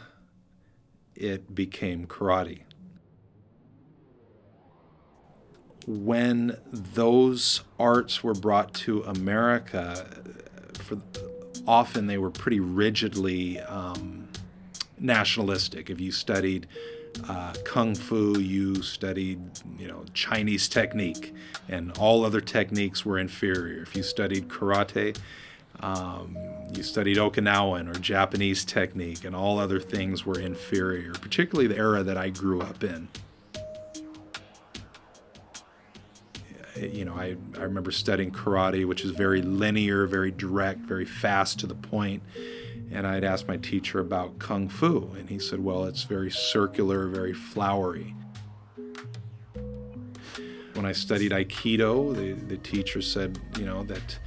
it 1.15 1.53
became 1.53 2.07
karate. 2.07 2.61
When 5.85 6.57
those 6.71 7.61
arts 7.79 8.23
were 8.23 8.33
brought 8.33 8.73
to 8.85 9.03
America, 9.03 10.07
for 10.79 10.97
often 11.67 12.07
they 12.07 12.17
were 12.17 12.31
pretty 12.31 12.59
rigidly 12.59 13.59
um, 13.61 14.27
nationalistic. 14.99 15.91
If 15.91 16.01
you 16.01 16.11
studied 16.11 16.67
uh, 17.29 17.53
kung 17.65 17.93
fu, 17.93 18.39
you 18.39 18.81
studied 18.81 19.39
you 19.77 19.87
know 19.87 20.05
Chinese 20.15 20.67
technique, 20.67 21.35
and 21.69 21.95
all 21.99 22.25
other 22.25 22.41
techniques 22.41 23.05
were 23.05 23.19
inferior. 23.19 23.83
If 23.83 23.95
you 23.95 24.01
studied 24.01 24.47
karate, 24.47 25.15
um, 25.81 26.37
you 26.73 26.83
studied 26.83 27.17
Okinawan 27.17 27.93
or 27.93 27.99
Japanese 27.99 28.63
technique, 28.63 29.25
and 29.25 29.35
all 29.35 29.59
other 29.59 29.79
things 29.79 30.25
were 30.25 30.39
inferior, 30.39 31.11
particularly 31.13 31.67
the 31.67 31.77
era 31.77 32.03
that 32.03 32.17
I 32.17 32.29
grew 32.29 32.61
up 32.61 32.83
in. 32.83 33.07
You 36.77 37.05
know, 37.05 37.13
I, 37.13 37.35
I 37.57 37.63
remember 37.63 37.91
studying 37.91 38.31
karate, 38.31 38.85
which 38.85 39.03
is 39.03 39.11
very 39.11 39.41
linear, 39.41 40.07
very 40.07 40.31
direct, 40.31 40.79
very 40.81 41.05
fast 41.05 41.59
to 41.59 41.67
the 41.67 41.75
point. 41.75 42.23
And 42.91 43.05
I'd 43.05 43.23
asked 43.23 43.47
my 43.47 43.57
teacher 43.57 43.99
about 43.99 44.39
kung 44.39 44.67
fu, 44.67 45.11
and 45.17 45.29
he 45.29 45.39
said, 45.39 45.63
Well, 45.63 45.85
it's 45.85 46.03
very 46.03 46.31
circular, 46.31 47.07
very 47.07 47.33
flowery. 47.33 48.15
When 50.73 50.85
I 50.85 50.93
studied 50.93 51.31
Aikido, 51.31 52.15
the, 52.15 52.33
the 52.33 52.57
teacher 52.57 53.01
said, 53.01 53.39
you 53.59 53.65
know, 53.65 53.83
that 53.83 54.17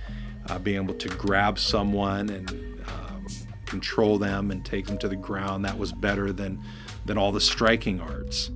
uh, 0.49 0.59
being 0.59 0.83
able 0.83 0.95
to 0.95 1.09
grab 1.09 1.59
someone 1.59 2.29
and 2.31 2.51
um, 2.89 3.27
control 3.67 4.19
them 4.19 4.51
and 4.51 4.65
take 4.65 4.87
them 4.87 4.99
to 4.99 5.09
the 5.09 5.17
ground 5.17 5.65
that 5.65 5.79
was 5.79 5.93
better 5.93 6.33
than 6.33 6.63
than 7.05 7.19
all 7.19 7.33
the 7.33 7.41
striking 7.41 8.01
arts. 8.01 8.51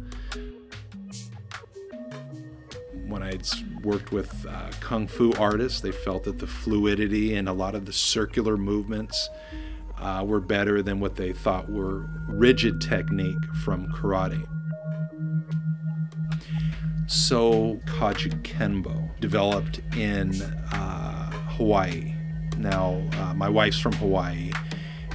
When 3.06 3.22
I'd 3.22 3.46
worked 3.82 4.12
with 4.12 4.46
uh, 4.46 4.70
kung 4.80 5.06
fu 5.06 5.32
artists 5.34 5.80
they 5.80 5.92
felt 5.92 6.24
that 6.24 6.38
the 6.38 6.46
fluidity 6.46 7.34
and 7.34 7.48
a 7.48 7.52
lot 7.52 7.74
of 7.74 7.86
the 7.86 7.92
circular 7.92 8.56
movements 8.56 9.30
uh, 9.98 10.24
were 10.26 10.40
better 10.40 10.82
than 10.82 11.00
what 11.00 11.16
they 11.16 11.32
thought 11.32 11.70
were 11.70 12.08
rigid 12.28 12.80
technique 12.80 13.44
from 13.64 13.88
karate. 13.92 14.46
So 17.06 17.80
kajukenbo 17.86 19.18
developed 19.18 19.80
in 19.96 20.40
uh, 20.72 21.17
Hawaii. 21.58 22.14
Now, 22.56 23.02
uh, 23.18 23.34
my 23.34 23.48
wife's 23.48 23.78
from 23.78 23.92
Hawaii, 23.94 24.52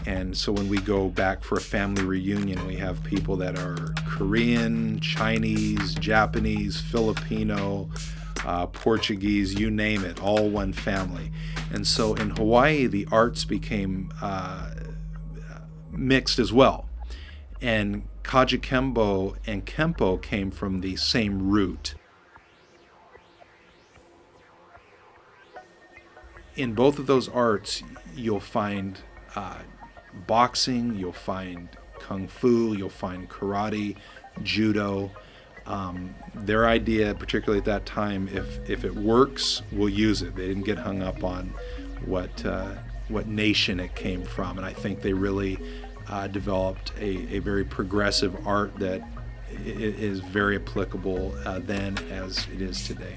and 0.05 0.37
so 0.37 0.51
when 0.51 0.67
we 0.67 0.79
go 0.79 1.07
back 1.07 1.43
for 1.43 1.57
a 1.57 1.61
family 1.61 2.03
reunion, 2.03 2.67
we 2.67 2.75
have 2.75 3.03
people 3.03 3.37
that 3.37 3.57
are 3.57 3.93
Korean, 4.05 4.99
Chinese, 4.99 5.95
Japanese, 5.95 6.79
Filipino, 6.81 7.89
uh, 8.45 8.67
Portuguese, 8.67 9.57
you 9.57 9.71
name 9.71 10.03
it, 10.03 10.21
all 10.21 10.49
one 10.49 10.73
family. 10.73 11.31
And 11.71 11.87
so 11.87 12.13
in 12.15 12.31
Hawaii, 12.31 12.87
the 12.87 13.07
arts 13.11 13.45
became 13.45 14.11
uh, 14.21 14.71
mixed 15.91 16.39
as 16.39 16.51
well. 16.51 16.89
And 17.61 18.07
Kajukenbo 18.23 19.37
and 19.47 19.65
Kempo 19.65 20.21
came 20.21 20.51
from 20.51 20.81
the 20.81 20.97
same 20.97 21.49
root. 21.49 21.95
In 26.55 26.73
both 26.73 26.99
of 26.99 27.07
those 27.07 27.27
arts, 27.29 27.83
you'll 28.15 28.39
find 28.39 28.99
uh, 29.35 29.59
boxing, 30.27 30.95
you'll 30.95 31.11
find 31.11 31.69
kung 31.99 32.27
fu, 32.27 32.73
you'll 32.73 32.89
find 32.89 33.29
karate, 33.29 33.95
judo. 34.43 35.11
Um, 35.65 36.13
their 36.35 36.67
idea, 36.67 37.15
particularly 37.15 37.59
at 37.59 37.65
that 37.65 37.85
time, 37.85 38.27
if 38.33 38.69
if 38.69 38.83
it 38.83 38.93
works, 38.93 39.61
we'll 39.71 39.89
use 39.89 40.21
it. 40.21 40.35
They 40.35 40.47
didn't 40.47 40.63
get 40.63 40.77
hung 40.77 41.01
up 41.01 41.23
on 41.23 41.53
what 42.05 42.45
uh, 42.45 42.75
what 43.07 43.27
nation 43.27 43.79
it 43.79 43.95
came 43.95 44.23
from, 44.23 44.57
and 44.57 44.65
I 44.65 44.73
think 44.73 45.01
they 45.01 45.13
really 45.13 45.57
uh, 46.09 46.27
developed 46.27 46.91
a, 46.99 47.35
a 47.35 47.39
very 47.39 47.63
progressive 47.63 48.45
art 48.45 48.77
that 48.79 49.01
is 49.65 50.19
very 50.19 50.55
applicable 50.57 51.33
uh, 51.45 51.59
then 51.59 51.97
as 52.11 52.45
it 52.53 52.61
is 52.61 52.85
today. 52.85 53.15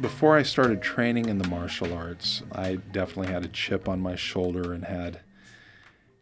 Before 0.00 0.36
I 0.36 0.42
started 0.42 0.82
training 0.82 1.28
in 1.28 1.38
the 1.38 1.48
martial 1.48 1.92
arts, 1.92 2.42
I 2.52 2.76
definitely 2.76 3.32
had 3.32 3.44
a 3.44 3.48
chip 3.48 3.88
on 3.88 4.00
my 4.00 4.16
shoulder 4.16 4.72
and 4.72 4.84
had 4.84 5.20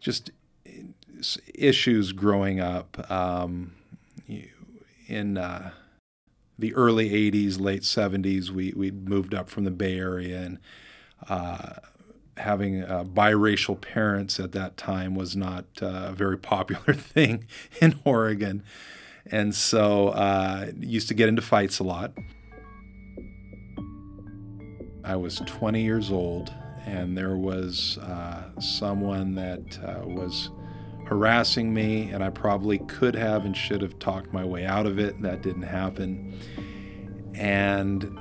just 0.00 0.30
issues 1.54 2.12
growing 2.12 2.60
up. 2.60 3.10
Um, 3.10 3.74
in 5.06 5.38
uh, 5.38 5.70
the 6.58 6.74
early 6.74 7.10
80s, 7.10 7.60
late 7.60 7.82
70s, 7.82 8.50
we, 8.50 8.72
we 8.76 8.90
moved 8.90 9.32
up 9.32 9.48
from 9.48 9.64
the 9.64 9.70
Bay 9.70 9.98
Area 9.98 10.40
and 10.42 10.58
uh, 11.28 11.74
having 12.36 12.84
uh, 12.84 13.04
biracial 13.04 13.80
parents 13.80 14.38
at 14.38 14.52
that 14.52 14.76
time 14.76 15.14
was 15.14 15.34
not 15.34 15.64
uh, 15.80 16.06
a 16.08 16.12
very 16.12 16.38
popular 16.38 16.92
thing 16.94 17.46
in 17.80 17.98
Oregon. 18.04 18.62
And 19.30 19.54
so 19.54 20.08
uh, 20.08 20.70
used 20.78 21.08
to 21.08 21.14
get 21.14 21.28
into 21.28 21.42
fights 21.42 21.78
a 21.78 21.84
lot. 21.84 22.12
I 25.08 25.16
was 25.16 25.40
20 25.46 25.80
years 25.80 26.12
old, 26.12 26.52
and 26.84 27.16
there 27.16 27.34
was 27.34 27.96
uh, 27.96 28.42
someone 28.60 29.34
that 29.36 29.78
uh, 29.82 30.06
was 30.06 30.50
harassing 31.06 31.72
me, 31.72 32.10
and 32.10 32.22
I 32.22 32.28
probably 32.28 32.80
could 32.80 33.14
have 33.14 33.46
and 33.46 33.56
should 33.56 33.80
have 33.80 33.98
talked 33.98 34.34
my 34.34 34.44
way 34.44 34.66
out 34.66 34.84
of 34.84 34.98
it. 34.98 35.22
That 35.22 35.40
didn't 35.40 35.62
happen. 35.62 36.38
And 37.34 38.18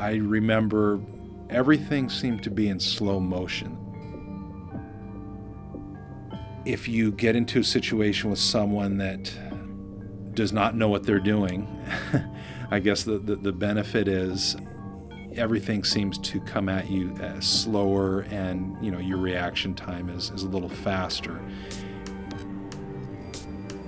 I 0.00 0.14
remember 0.14 1.00
everything 1.50 2.10
seemed 2.10 2.42
to 2.42 2.50
be 2.50 2.68
in 2.68 2.80
slow 2.80 3.20
motion. 3.20 3.78
If 6.64 6.88
you 6.88 7.12
get 7.12 7.36
into 7.36 7.60
a 7.60 7.64
situation 7.64 8.28
with 8.28 8.40
someone 8.40 8.98
that 8.98 9.32
does 10.34 10.52
not 10.52 10.74
know 10.74 10.88
what 10.88 11.04
they're 11.04 11.20
doing, 11.20 11.68
I 12.72 12.80
guess 12.80 13.04
the, 13.04 13.18
the, 13.18 13.36
the 13.36 13.52
benefit 13.52 14.08
is 14.08 14.56
everything 15.36 15.84
seems 15.84 16.18
to 16.18 16.40
come 16.40 16.68
at 16.68 16.90
you 16.90 17.14
uh, 17.22 17.40
slower 17.40 18.20
and 18.30 18.76
you 18.84 18.90
know 18.90 18.98
your 18.98 19.18
reaction 19.18 19.74
time 19.74 20.08
is, 20.08 20.30
is 20.30 20.42
a 20.42 20.48
little 20.48 20.68
faster. 20.68 21.40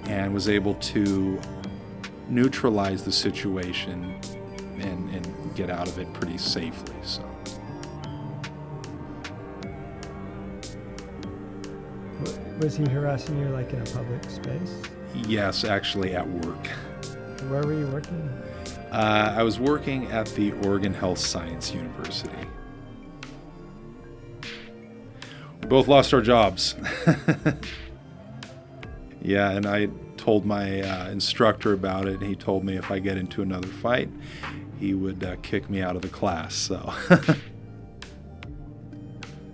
And 0.05 0.35
was 0.35 0.49
able 0.49 0.75
to 0.75 1.41
neutralize 2.29 3.05
the 3.05 3.13
situation 3.13 4.21
and, 4.79 5.15
and 5.15 5.55
get 5.55 5.71
out 5.71 5.89
of 5.89 5.99
it 5.99 6.13
pretty 6.13 6.39
safely 6.39 6.95
so. 7.03 7.25
Was 12.61 12.77
he 12.77 12.85
harassing 12.89 13.39
you 13.39 13.49
like 13.49 13.73
in 13.73 13.81
a 13.81 13.85
public 13.87 14.23
space? 14.31 14.83
Yes 15.27 15.65
actually 15.65 16.15
at 16.15 16.27
work. 16.27 16.67
Where 17.49 17.63
were 17.63 17.75
you 17.75 17.87
working 17.89 18.31
Uh, 18.95 19.35
I 19.37 19.43
was 19.43 19.59
working 19.59 20.07
at 20.13 20.27
the 20.37 20.53
Oregon 20.65 20.95
Health 20.95 21.19
Science 21.19 21.75
University. 21.75 22.31
We 25.61 25.67
both 25.67 25.89
lost 25.89 26.15
our 26.15 26.21
jobs. 26.21 26.77
yeah, 29.21 29.51
and 29.51 29.67
I 29.67 29.89
told 30.17 30.47
my 30.47 30.81
uh, 30.81 31.11
instructor 31.11 31.73
about 31.73 32.07
it, 32.07 32.21
and 32.21 32.23
he 32.23 32.37
told 32.37 32.63
me 32.63 32.77
if 32.77 32.93
I 32.93 33.01
get 33.01 33.19
into 33.19 33.43
another 33.43 33.67
fight, 33.67 34.11
he 34.79 34.95
would 34.95 35.25
uh, 35.25 35.35
kick 35.43 35.69
me 35.69 35.83
out 35.83 35.97
of 35.97 36.03
the 36.03 36.09
class. 36.09 36.55
So 36.55 36.95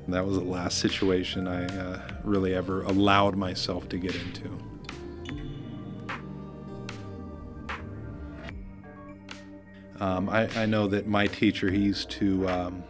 that 0.09 0.27
was 0.27 0.37
the 0.37 0.45
last 0.45 0.81
situation 0.81 1.49
I 1.49 1.65
uh, 1.65 2.03
really 2.25 2.55
ever 2.55 2.83
allowed 2.83 3.37
myself 3.37 3.89
to 3.89 3.97
get 3.97 4.15
into. 4.17 4.70
Um, 10.01 10.29
I, 10.31 10.49
I, 10.57 10.67
know 10.67 10.87
that 10.89 11.07
my 11.07 11.27
teacher, 11.27 11.71
he 11.71 11.79
used 11.79 12.09
to 12.13 12.49
um, 12.49 12.83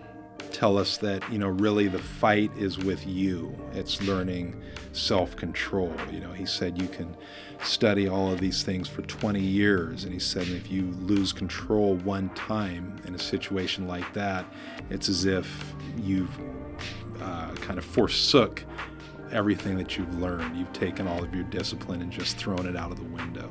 tell 0.52 0.79
us 0.79 0.97
that, 0.99 1.31
you 1.33 1.38
know, 1.38 1.49
really 1.49 1.88
the 1.88 1.99
fight 1.99 2.52
is 2.57 2.79
with 2.79 3.05
you. 3.07 3.52
It's 3.73 4.00
learning 4.02 4.61
self 4.93 5.35
control. 5.35 5.93
You 6.12 6.21
know, 6.21 6.33
he 6.33 6.47
said 6.47 6.81
you 6.81 6.87
can 6.88 7.17
study 7.62 8.09
all 8.09 8.33
of 8.33 8.38
these 8.38 8.62
things 8.62 8.88
for 8.88 9.02
20 9.02 9.40
years. 9.40 10.05
And 10.05 10.12
he 10.12 10.21
said 10.21 10.47
if 10.49 10.71
you 10.71 10.83
lose 11.00 11.33
control 11.33 11.97
one 11.97 12.29
time 12.31 13.00
in 13.07 13.14
a 13.14 13.19
situation 13.19 13.88
like 13.88 14.12
that, 14.14 14.47
it's 14.88 15.09
as 15.09 15.25
if 15.25 15.75
you've 15.97 16.31
uh, 17.21 17.55
kind 17.57 17.79
of 17.79 17.85
forsook 17.85 18.64
everything 19.33 19.76
that 19.79 19.97
you've 19.97 20.19
learned. 20.21 20.57
You've 20.57 20.73
taken 20.73 21.07
all 21.07 21.23
of 21.23 21.35
your 21.35 21.45
discipline 21.45 22.02
and 22.02 22.11
just 22.11 22.37
thrown 22.37 22.67
it 22.67 22.76
out 22.76 22.90
of 22.90 22.99
the 22.99 23.17
window. 23.17 23.50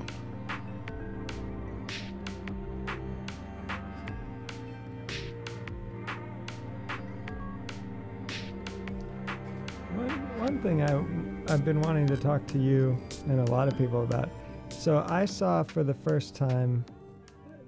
One 10.59 10.77
thing 10.77 11.47
I, 11.47 11.53
I've 11.53 11.63
been 11.63 11.79
wanting 11.81 12.05
to 12.07 12.17
talk 12.17 12.45
to 12.47 12.59
you 12.59 12.97
and 13.29 13.39
a 13.47 13.51
lot 13.51 13.69
of 13.69 13.77
people 13.77 14.03
about. 14.03 14.29
So 14.67 15.05
I 15.07 15.23
saw 15.23 15.63
for 15.63 15.85
the 15.85 15.93
first 15.93 16.35
time 16.35 16.83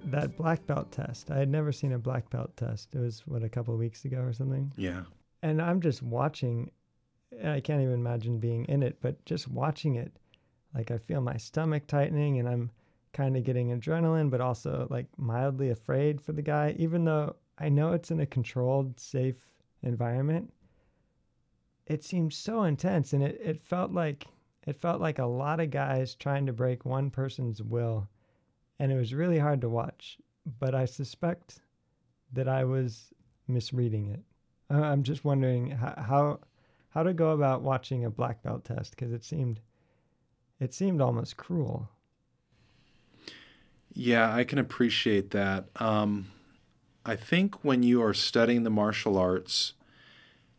that 0.04 0.36
black 0.36 0.66
belt 0.66 0.92
test. 0.92 1.30
I 1.30 1.38
had 1.38 1.48
never 1.48 1.72
seen 1.72 1.92
a 1.92 1.98
black 1.98 2.28
belt 2.28 2.54
test. 2.54 2.94
It 2.94 2.98
was 2.98 3.22
what 3.26 3.42
a 3.42 3.48
couple 3.48 3.72
of 3.72 3.80
weeks 3.80 4.04
ago 4.04 4.18
or 4.18 4.34
something. 4.34 4.70
Yeah. 4.76 5.04
And 5.42 5.62
I'm 5.62 5.80
just 5.80 6.02
watching. 6.02 6.70
I 7.42 7.60
can't 7.60 7.80
even 7.80 7.94
imagine 7.94 8.38
being 8.38 8.66
in 8.66 8.82
it, 8.82 8.98
but 9.00 9.24
just 9.24 9.48
watching 9.48 9.94
it, 9.94 10.12
like 10.74 10.90
I 10.90 10.98
feel 10.98 11.22
my 11.22 11.38
stomach 11.38 11.86
tightening, 11.86 12.40
and 12.40 12.48
I'm 12.48 12.70
kind 13.14 13.38
of 13.38 13.44
getting 13.44 13.68
adrenaline, 13.70 14.28
but 14.28 14.42
also 14.42 14.86
like 14.90 15.06
mildly 15.16 15.70
afraid 15.70 16.20
for 16.20 16.32
the 16.32 16.42
guy, 16.42 16.74
even 16.78 17.06
though 17.06 17.36
I 17.58 17.70
know 17.70 17.92
it's 17.94 18.10
in 18.10 18.20
a 18.20 18.26
controlled, 18.26 19.00
safe 19.00 19.48
environment 19.82 20.52
it 21.86 22.04
seemed 22.04 22.32
so 22.32 22.64
intense 22.64 23.12
and 23.12 23.22
it, 23.22 23.40
it 23.42 23.62
felt 23.62 23.92
like 23.92 24.26
it 24.66 24.80
felt 24.80 25.00
like 25.00 25.18
a 25.18 25.26
lot 25.26 25.60
of 25.60 25.70
guys 25.70 26.14
trying 26.14 26.46
to 26.46 26.52
break 26.52 26.84
one 26.84 27.10
person's 27.10 27.62
will 27.62 28.08
and 28.78 28.92
it 28.92 28.96
was 28.96 29.14
really 29.14 29.38
hard 29.38 29.60
to 29.60 29.68
watch 29.68 30.18
but 30.58 30.74
i 30.74 30.84
suspect 30.84 31.60
that 32.32 32.48
i 32.48 32.64
was 32.64 33.12
misreading 33.48 34.08
it. 34.08 34.20
I'm 34.70 35.02
just 35.02 35.24
wondering 35.24 35.70
how 35.70 35.94
how, 35.96 36.40
how 36.90 37.02
to 37.02 37.12
go 37.12 37.30
about 37.30 37.62
watching 37.62 38.04
a 38.04 38.10
black 38.10 38.42
belt 38.42 38.64
test 38.64 38.92
because 38.92 39.12
it 39.12 39.24
seemed 39.24 39.60
it 40.60 40.72
seemed 40.72 41.00
almost 41.00 41.36
cruel. 41.36 41.88
Yeah 43.92 44.34
i 44.34 44.44
can 44.44 44.58
appreciate 44.58 45.30
that. 45.30 45.66
Um, 45.76 46.30
i 47.04 47.16
think 47.16 47.64
when 47.64 47.82
you 47.82 48.02
are 48.02 48.14
studying 48.14 48.62
the 48.62 48.70
martial 48.70 49.18
arts 49.18 49.74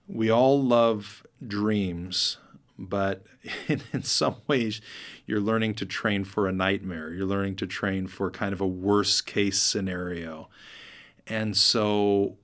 we 0.07 0.29
all 0.29 0.61
love 0.61 1.25
dreams, 1.45 2.37
but 2.77 3.23
in, 3.67 3.81
in, 3.91 4.03
some 4.03 4.37
ways, 4.47 4.81
you're 5.25 5.41
learning 5.41 5.75
to 5.75 5.85
train 5.85 6.23
for 6.23 6.47
a 6.47 6.51
nightmare. 6.51 7.11
You're 7.11 7.25
learning 7.25 7.55
to 7.57 7.67
train 7.67 8.07
for 8.07 8.29
kind 8.31 8.53
of 8.53 8.61
a 8.61 8.67
worst 8.67 9.25
case 9.25 9.61
scenario. 9.61 10.49
And 11.27 11.55
so, 11.55 12.37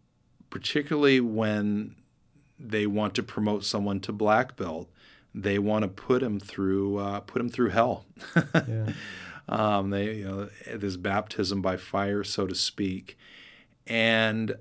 particularly 0.50 1.20
when 1.20 1.96
they 2.58 2.86
want 2.88 3.16
to 3.16 3.24
promote 3.24 3.64
someone 3.64 4.00
to 4.02 4.12
black 4.12 4.56
belt, 4.56 4.90
they 5.34 5.60
want 5.60 5.84
to 5.84 5.88
put 5.88 6.22
them 6.22 6.40
through 6.40 6.98
uh, 6.98 7.20
put 7.22 7.40
them 7.40 7.50
through 7.50 7.70
hell. 7.70 8.06
yeah. 8.36 8.92
um, 9.48 9.90
they 9.90 10.16
you 10.16 10.28
know 10.28 10.50
this 10.76 10.98
baptism 10.98 11.62
by 11.62 11.78
fire, 11.78 12.24
so 12.24 12.48
to 12.48 12.56
speak, 12.56 13.18
and 13.86 14.56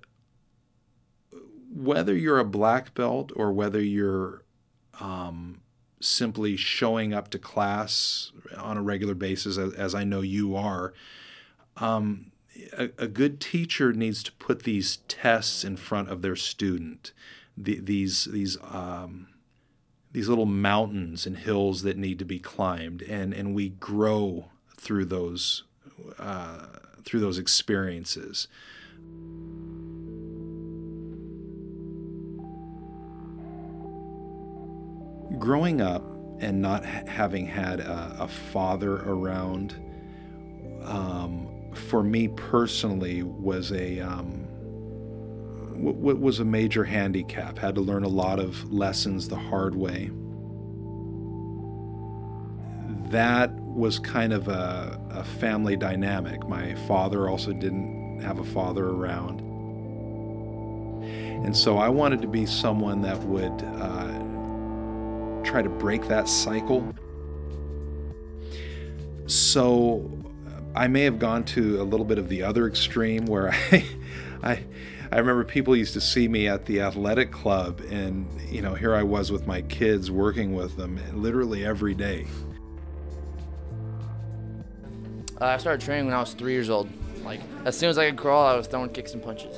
whether 1.79 2.17
you're 2.17 2.38
a 2.38 2.45
black 2.45 2.95
belt 2.95 3.31
or 3.37 3.53
whether 3.53 3.81
you're 3.81 4.43
um, 5.01 5.61
simply 6.01 6.57
showing 6.57 7.14
up 7.14 7.31
to 7.31 7.38
class 7.38 8.33
on 8.57 8.77
a 8.77 8.83
regular 8.83 9.14
basis, 9.14 9.57
as, 9.57 9.75
as 9.75 9.95
I 9.95 10.05
know 10.05 10.21
you 10.21 10.57
are, 10.57 10.93
um, 11.77 12.33
a, 12.73 12.91
a, 12.99 13.07
good 13.07 13.41
teacher 13.41 13.93
needs 13.93 14.25
to 14.25 14.33
put 14.33 14.64
these 14.64 14.99
tests 15.07 15.62
in 15.62 15.77
front 15.77 16.09
of 16.09 16.23
their 16.23 16.35
student. 16.35 17.12
The, 17.57 17.79
these 17.79 18.25
these 18.25 18.57
um, 18.62 19.29
these 20.11 20.29
little 20.29 20.47
mountains 20.47 21.27
and 21.27 21.37
hills 21.37 21.83
that 21.83 21.97
need 21.97 22.19
to 22.19 22.25
be 22.25 22.41
climbed, 22.41 23.03
and 23.03 23.33
and 23.33 23.55
we 23.55 23.69
grow 23.69 24.47
through 24.77 25.05
those 25.05 25.62
uh, 26.19 26.67
through 27.05 27.21
those 27.21 27.38
experiences. 27.38 28.49
Growing 35.38 35.81
up 35.81 36.03
and 36.41 36.62
not 36.62 36.85
having 36.85 37.47
had 37.47 37.81
a, 37.81 38.17
a 38.21 38.29
father 38.29 38.97
around, 38.97 39.75
um, 40.85 41.49
for 41.75 42.03
me 42.03 42.29
personally, 42.29 43.23
was 43.23 43.73
a 43.73 44.01
um, 44.01 44.47
w- 45.73 46.17
was 46.17 46.41
a 46.41 46.45
major 46.45 46.85
handicap. 46.85 47.59
Had 47.59 47.75
to 47.75 47.81
learn 47.81 48.05
a 48.05 48.09
lot 48.09 48.38
of 48.38 48.73
lessons 48.73 49.29
the 49.29 49.37
hard 49.37 49.75
way. 49.75 50.11
That 53.11 53.53
was 53.55 53.99
kind 53.99 54.33
of 54.33 54.49
a, 54.49 55.01
a 55.11 55.25
family 55.25 55.77
dynamic. 55.77 56.47
My 56.49 56.75
father 56.87 57.29
also 57.29 57.53
didn't 57.53 58.21
have 58.21 58.38
a 58.38 58.45
father 58.45 58.87
around. 58.87 59.41
And 61.45 61.57
so 61.57 61.79
I 61.79 61.88
wanted 61.88 62.21
to 62.23 62.29
be 62.29 62.45
someone 62.45 63.01
that 63.03 63.19
would 63.21 63.62
uh, 63.62 64.25
try 65.49 65.63
to 65.63 65.69
break 65.69 66.07
that 66.09 66.29
cycle. 66.29 66.95
So 69.27 70.11
I 70.75 70.89
may 70.89 71.03
have 71.05 71.19
gone 71.19 71.45
to 71.45 71.81
a 71.81 71.85
little 71.85 72.05
bit 72.05 72.19
of 72.19 72.29
the 72.29 72.43
other 72.43 72.67
extreme 72.67 73.25
where 73.25 73.51
I, 73.73 73.85
I, 74.43 74.65
I 75.11 75.19
remember 75.19 75.45
people 75.45 75.75
used 75.75 75.95
to 75.95 76.01
see 76.01 76.29
me 76.29 76.49
at 76.49 76.67
the 76.67 76.83
athletic 76.83 77.33
club, 77.33 77.81
and 77.91 78.29
you 78.43 78.61
know, 78.61 78.75
here 78.75 78.95
I 78.95 79.03
was 79.03 79.33
with 79.33 79.47
my 79.47 79.63
kids 79.63 80.11
working 80.11 80.55
with 80.55 80.77
them 80.77 81.01
literally 81.15 81.65
every 81.65 81.95
day. 81.95 82.27
Uh, 85.41 85.47
I 85.47 85.57
started 85.57 85.81
training 85.81 86.07
when 86.07 86.15
I 86.15 86.21
was 86.21 86.35
three 86.35 86.53
years 86.53 86.69
old. 86.69 86.91
Like 87.25 87.41
as 87.65 87.77
soon 87.77 87.89
as 87.89 87.97
I 87.97 88.11
could 88.11 88.19
crawl, 88.19 88.47
I 88.47 88.55
was 88.55 88.67
throwing 88.67 88.91
kicks 88.91 89.15
and 89.15 89.23
punches. 89.23 89.57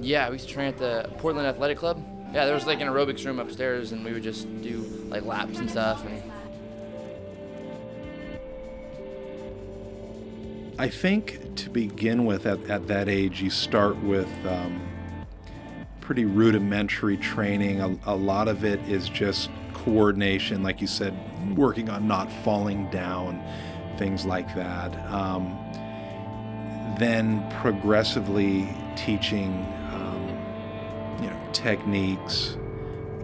Yeah, 0.00 0.28
we 0.28 0.34
used 0.34 0.48
to 0.48 0.54
train 0.54 0.68
at 0.68 0.78
the 0.78 1.08
Portland 1.18 1.46
Athletic 1.46 1.78
Club. 1.78 2.02
Yeah, 2.32 2.44
there 2.44 2.54
was 2.54 2.66
like 2.66 2.80
an 2.80 2.86
aerobics 2.86 3.24
room 3.26 3.40
upstairs, 3.40 3.90
and 3.90 4.04
we 4.04 4.12
would 4.12 4.22
just 4.22 4.46
do 4.62 4.78
like 5.08 5.24
laps 5.24 5.58
and 5.58 5.68
stuff. 5.68 6.04
And 6.06 6.22
I 10.78 10.88
think 10.88 11.56
to 11.56 11.70
begin 11.70 12.24
with, 12.24 12.46
at, 12.46 12.70
at 12.70 12.86
that 12.86 13.08
age, 13.08 13.42
you 13.42 13.50
start 13.50 13.96
with 14.02 14.28
um, 14.46 14.80
pretty 16.00 16.24
rudimentary 16.24 17.16
training. 17.16 17.80
A, 17.80 17.96
a 18.06 18.14
lot 18.14 18.46
of 18.46 18.64
it 18.64 18.80
is 18.88 19.08
just 19.08 19.50
coordination, 19.74 20.62
like 20.62 20.80
you 20.80 20.86
said, 20.86 21.14
working 21.56 21.90
on 21.90 22.06
not 22.06 22.30
falling 22.44 22.88
down, 22.90 23.42
things 23.98 24.24
like 24.24 24.54
that. 24.54 24.94
Um, 25.12 25.58
then 26.98 27.44
progressively 27.60 28.68
teaching 28.96 29.66
techniques, 31.52 32.56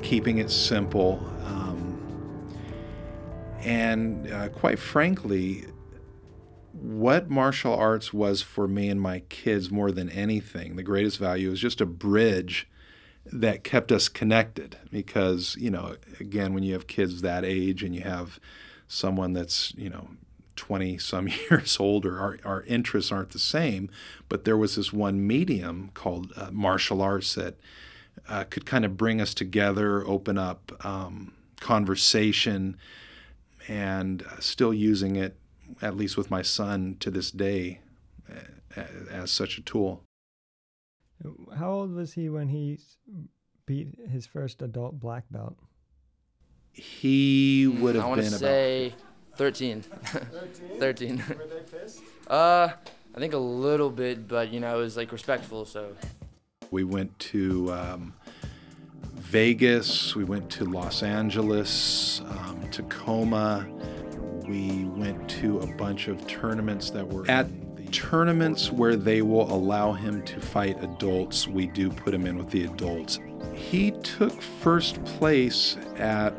keeping 0.03 0.39
it 0.39 0.51
simple. 0.51 1.25
Um, 1.45 1.99
and 3.61 4.31
uh, 4.31 4.49
quite 4.51 4.79
frankly, 4.79 5.67
what 6.73 7.31
martial 7.31 7.75
arts 7.75 8.12
was 8.12 8.43
for 8.43 8.69
me 8.69 8.89
and 8.89 9.01
my 9.01 9.21
kids 9.29 9.71
more 9.71 9.91
than 9.91 10.11
anything, 10.11 10.77
the 10.77 10.83
greatest 10.83 11.19
value 11.19 11.51
is 11.51 11.61
just 11.61 11.81
a 11.81 11.87
bridge 11.87 12.69
that 13.25 13.65
kept 13.65 13.91
us 13.91 14.09
connected. 14.09 14.79
Because, 14.91 15.57
you 15.59 15.71
know, 15.71 15.97
again, 16.21 16.55
when 16.55 16.62
you 16.62 16.75
have 16.75 16.87
kids 16.87 17.23
that 17.23 17.45
age 17.45 17.83
and 17.83 17.95
you 17.95 18.03
have 18.03 18.39
someone 18.89 19.33
that's, 19.33 19.75
you 19.75 19.91
know, 19.91 20.09
20 20.57 20.99
some 20.99 21.29
years 21.51 21.77
older. 21.79 22.19
Our, 22.19 22.39
our 22.45 22.62
interests 22.62 23.12
aren't 23.12 23.31
the 23.31 23.39
same, 23.39 23.91
but 24.29 24.45
there 24.45 24.57
was 24.57 24.77
this 24.77 24.93
one 24.93 25.25
medium 25.25 25.91
called 25.95 26.33
uh, 26.37 26.51
martial 26.51 27.01
arts 27.01 27.35
that 27.35 27.57
uh, 28.29 28.44
could 28.44 28.66
kind 28.66 28.85
of 28.85 28.96
bring 28.96 29.20
us 29.20 29.35
together, 29.35 30.07
open 30.07 30.38
up 30.38 30.72
um, 30.85 31.33
conversation, 31.61 32.76
and 33.68 34.22
uh, 34.22 34.40
still 34.40 34.74
using 34.74 35.16
it, 35.16 35.37
at 35.83 35.96
least 35.96 36.16
with 36.16 36.31
my 36.31 36.42
son 36.42 36.96
to 37.00 37.11
this 37.11 37.31
day, 37.31 37.81
uh, 38.76 38.83
as 39.11 39.31
such 39.31 39.59
a 39.59 39.62
tool. 39.62 40.02
How 41.59 41.70
old 41.70 41.94
was 41.94 42.12
he 42.12 42.29
when 42.29 42.48
he 42.48 42.79
beat 43.64 43.88
his 44.11 44.26
first 44.26 44.62
adult 44.62 45.00
black 45.00 45.24
belt? 45.31 45.57
He 46.72 47.66
would 47.66 47.96
I 47.96 48.00
have 48.00 48.09
want 48.09 48.20
been 48.20 48.31
to 48.31 48.37
about 48.37 48.40
say 48.40 48.94
13. 49.37 49.83
13. 50.79 51.16
Were 51.16 51.22
they 51.24 51.79
pissed? 51.79 52.02
uh, 52.29 52.68
I 53.14 53.18
think 53.18 53.33
a 53.33 53.38
little 53.38 53.90
bit, 53.90 54.29
but 54.29 54.52
you 54.52 54.61
know, 54.61 54.79
it 54.79 54.83
was 54.83 54.96
like 54.96 55.11
respectful, 55.11 55.64
so. 55.64 55.94
We 56.70 56.85
went 56.85 57.18
to 57.18 57.72
um, 57.72 58.14
Vegas, 59.14 60.14
we 60.14 60.24
went 60.24 60.50
to 60.50 60.64
Los 60.64 61.02
Angeles, 61.02 62.20
um, 62.29 62.68
Tacoma. 62.70 63.66
We 64.46 64.85
went 64.85 65.29
to 65.31 65.59
a 65.61 65.66
bunch 65.66 66.09
of 66.09 66.24
tournaments 66.26 66.90
that 66.90 67.07
were 67.07 67.29
at 67.29 67.48
tournaments 67.92 68.70
where 68.70 68.96
they 68.96 69.22
will 69.22 69.50
allow 69.52 69.92
him 69.92 70.22
to 70.24 70.40
fight 70.40 70.83
adults. 70.83 71.48
We 71.48 71.66
do 71.66 71.90
put 71.90 72.12
him 72.12 72.26
in 72.26 72.37
with 72.37 72.50
the 72.50 72.64
adults. 72.64 73.18
He 73.55 73.92
took 73.92 74.40
first 74.42 75.02
place 75.05 75.76
at 75.96 76.35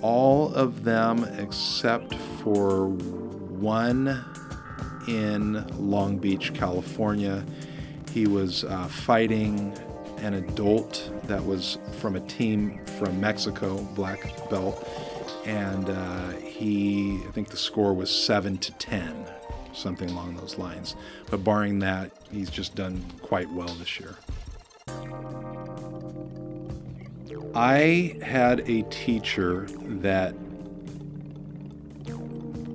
all 0.00 0.52
of 0.54 0.84
them 0.84 1.24
except 1.38 2.14
for 2.42 2.88
one 2.88 4.24
in 5.08 5.66
Long 5.78 6.18
Beach, 6.18 6.52
California. 6.54 7.44
He 8.14 8.28
was 8.28 8.62
uh, 8.62 8.86
fighting 8.86 9.76
an 10.18 10.34
adult 10.34 11.10
that 11.24 11.44
was 11.44 11.78
from 11.98 12.14
a 12.14 12.20
team 12.20 12.78
from 12.98 13.20
Mexico, 13.20 13.82
black 13.96 14.48
belt, 14.48 14.88
and 15.44 15.90
uh, 15.90 16.30
he, 16.34 17.20
I 17.26 17.32
think 17.32 17.48
the 17.48 17.56
score 17.56 17.92
was 17.92 18.14
seven 18.14 18.56
to 18.58 18.70
ten, 18.74 19.26
something 19.72 20.08
along 20.10 20.36
those 20.36 20.58
lines. 20.58 20.94
But 21.28 21.42
barring 21.42 21.80
that, 21.80 22.12
he's 22.30 22.50
just 22.50 22.76
done 22.76 23.04
quite 23.20 23.50
well 23.50 23.66
this 23.66 23.98
year. 23.98 24.14
I 27.52 28.16
had 28.22 28.60
a 28.70 28.82
teacher 28.90 29.66
that 30.02 30.36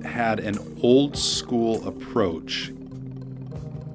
had 0.04 0.40
an 0.40 0.58
old 0.82 1.16
school 1.16 1.88
approach. 1.88 2.72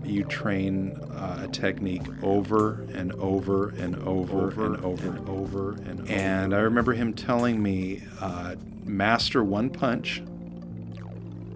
You 0.05 0.23
train 0.23 0.97
uh, 1.11 1.41
a 1.43 1.47
technique 1.47 2.03
over 2.23 2.85
and 2.93 3.11
over 3.13 3.69
and 3.69 3.95
over, 3.97 4.45
and 4.45 4.55
over 4.55 4.65
and 4.65 4.85
over 4.85 5.07
and 5.09 5.29
over. 5.29 5.77
And 6.07 6.53
I 6.53 6.59
remember 6.59 6.93
him 6.93 7.13
telling 7.13 7.61
me, 7.61 8.03
uh, 8.21 8.55
master 8.85 9.43
one 9.43 9.69
punch 9.69 10.21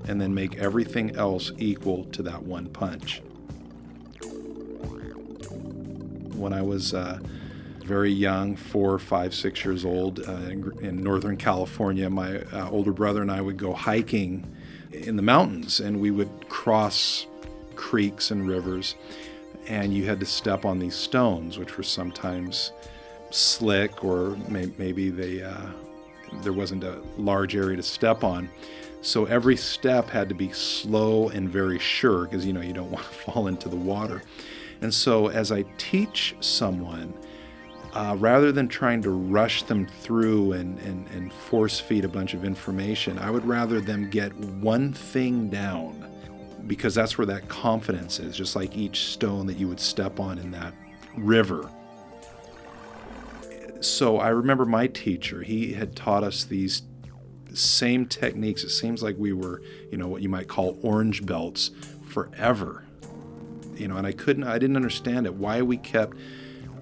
and 0.07 0.19
then 0.19 0.33
make 0.33 0.57
everything 0.57 1.15
else 1.15 1.51
equal 1.57 2.05
to 2.05 2.23
that 2.23 2.43
one 2.43 2.67
punch. 2.69 3.21
When 6.33 6.51
I 6.51 6.61
was 6.61 6.93
uh, 6.93 7.19
very 7.83 8.11
young, 8.11 8.55
four, 8.55 8.97
five, 8.97 9.35
six 9.35 9.63
years 9.63 9.85
old, 9.85 10.19
uh, 10.27 10.31
in, 10.31 10.71
in 10.81 11.03
Northern 11.03 11.37
California, 11.37 12.09
my 12.09 12.39
uh, 12.39 12.69
older 12.71 12.93
brother 12.93 13.21
and 13.21 13.31
I 13.31 13.41
would 13.41 13.57
go 13.57 13.73
hiking 13.73 14.51
in 14.91 15.15
the 15.15 15.21
mountains 15.21 15.79
and 15.79 16.01
we 16.01 16.09
would 16.09 16.49
cross 16.49 17.27
creeks 17.79 18.29
and 18.29 18.45
rivers. 18.45 18.95
And 19.67 19.93
you 19.93 20.05
had 20.05 20.19
to 20.19 20.25
step 20.25 20.65
on 20.65 20.79
these 20.79 20.95
stones, 20.95 21.57
which 21.57 21.77
were 21.77 21.83
sometimes 21.83 22.73
slick 23.31 24.03
or 24.03 24.35
may, 24.49 24.69
maybe 24.77 25.09
they, 25.09 25.41
uh, 25.41 25.67
there 26.43 26.51
wasn't 26.51 26.83
a 26.83 27.01
large 27.17 27.55
area 27.55 27.77
to 27.77 27.83
step 27.83 28.23
on. 28.25 28.49
So 29.01 29.25
every 29.25 29.55
step 29.55 30.09
had 30.09 30.27
to 30.27 30.35
be 30.35 30.51
slow 30.51 31.29
and 31.29 31.49
very 31.49 31.79
sure 31.79 32.25
because 32.25 32.45
you 32.45 32.51
know 32.51 32.59
you 32.61 32.73
don't 32.73 32.91
want 32.95 33.05
to 33.05 33.11
fall 33.11 33.47
into 33.47 33.69
the 33.69 33.77
water. 33.77 34.21
And 34.81 34.93
so 34.93 35.27
as 35.27 35.51
I 35.51 35.63
teach 35.77 36.35
someone, 36.41 37.13
uh, 37.93 38.15
rather 38.19 38.51
than 38.51 38.67
trying 38.67 39.01
to 39.03 39.09
rush 39.09 39.63
them 39.63 39.85
through 39.85 40.51
and, 40.51 40.77
and, 40.79 41.07
and 41.11 41.31
force 41.31 41.79
feed 41.79 42.03
a 42.03 42.09
bunch 42.09 42.33
of 42.33 42.43
information, 42.43 43.17
I 43.17 43.31
would 43.31 43.45
rather 43.45 43.79
them 43.79 44.09
get 44.09 44.35
one 44.35 44.91
thing 44.93 45.49
down 45.49 46.09
because 46.67 46.93
that's 46.95 47.17
where 47.17 47.27
that 47.27 47.47
confidence 47.49 48.19
is, 48.19 48.35
just 48.35 48.55
like 48.55 48.75
each 48.75 49.05
stone 49.05 49.47
that 49.47 49.57
you 49.57 49.67
would 49.67 49.79
step 49.79 50.19
on 50.19 50.37
in 50.37 50.51
that 50.51 50.73
river. 51.17 51.69
So 53.81 54.17
I 54.17 54.29
remember 54.29 54.65
my 54.65 54.87
teacher, 54.87 55.41
he 55.41 55.73
had 55.73 55.95
taught 55.95 56.23
us 56.23 56.43
these 56.43 56.83
same 57.53 58.05
techniques. 58.05 58.63
It 58.63 58.69
seems 58.69 59.01
like 59.01 59.15
we 59.17 59.33
were, 59.33 59.61
you 59.91 59.97
know, 59.97 60.07
what 60.07 60.21
you 60.21 60.29
might 60.29 60.47
call 60.47 60.77
orange 60.81 61.25
belts 61.25 61.71
forever. 62.05 62.83
You 63.75 63.87
know, 63.87 63.95
and 63.95 64.05
I 64.05 64.11
couldn't, 64.11 64.43
I 64.43 64.59
didn't 64.59 64.75
understand 64.75 65.25
it, 65.25 65.33
why 65.33 65.61
we 65.61 65.77
kept 65.77 66.17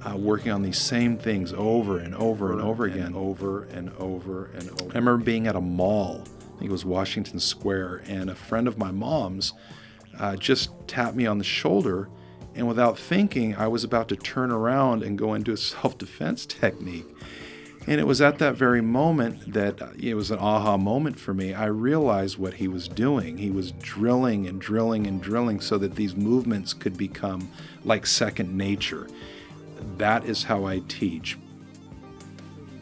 uh, 0.04 0.16
working 0.18 0.52
on 0.52 0.62
these 0.63 0.80
same 0.80 1.18
things 1.18 1.54
over 1.54 2.00
and 2.00 2.16
over 2.16 2.52
and 2.52 2.62
over 2.62 2.86
again, 2.86 3.13
over 3.16 3.63
and 3.66 3.92
over 3.98 4.46
and 4.56 4.70
over. 4.70 4.84
I 4.84 4.98
remember 4.98 5.18
being 5.18 5.48
at 5.48 5.56
a 5.56 5.62
mall, 5.62 6.24
I 6.58 6.60
think 6.62 6.70
it 6.70 6.72
was 6.72 6.86
Washington 6.86 7.39
Square, 7.39 8.02
and 8.08 8.32
a 8.32 8.36
friend 8.36 8.67
of 8.67 8.80
my 8.80 8.89
mom's 8.89 9.54
uh, 10.17 10.36
just 10.36 10.72
tapped 10.88 11.15
me 11.15 11.28
on 11.28 11.38
the 11.38 11.43
shoulder. 11.43 12.10
And 12.56 12.67
without 12.67 12.98
thinking, 12.98 13.56
I 13.56 13.67
was 13.67 13.84
about 13.84 14.10
to 14.10 14.15
turn 14.15 14.50
around 14.52 15.04
and 15.04 15.20
go 15.20 15.36
into 15.36 15.52
a 15.52 15.58
self 15.58 16.00
defense 16.00 16.48
technique. 16.48 17.06
And 17.86 18.02
it 18.02 18.08
was 18.08 18.22
at 18.22 18.39
that 18.39 18.56
very 18.56 18.82
moment 18.82 19.54
that 19.54 19.80
uh, 19.80 19.89
it 20.00 20.15
was 20.15 20.32
an 20.32 20.39
aha 20.39 20.78
moment 20.78 21.20
for 21.20 21.36
me. 21.36 21.54
I 21.54 21.67
realized 21.67 22.39
what 22.39 22.56
he 22.56 22.67
was 22.67 22.88
doing. 22.88 23.38
He 23.38 23.52
was 23.52 23.72
drilling 23.74 24.48
and 24.48 24.60
drilling 24.60 25.06
and 25.06 25.22
drilling 25.22 25.62
so 25.62 25.78
that 25.78 25.93
these 25.93 26.15
movements 26.15 26.74
could 26.74 26.98
become 26.98 27.52
like 27.86 28.08
second 28.08 28.58
nature. 28.58 29.08
That 29.98 30.26
is 30.26 30.46
how 30.46 30.65
I 30.65 30.80
teach. 30.88 31.38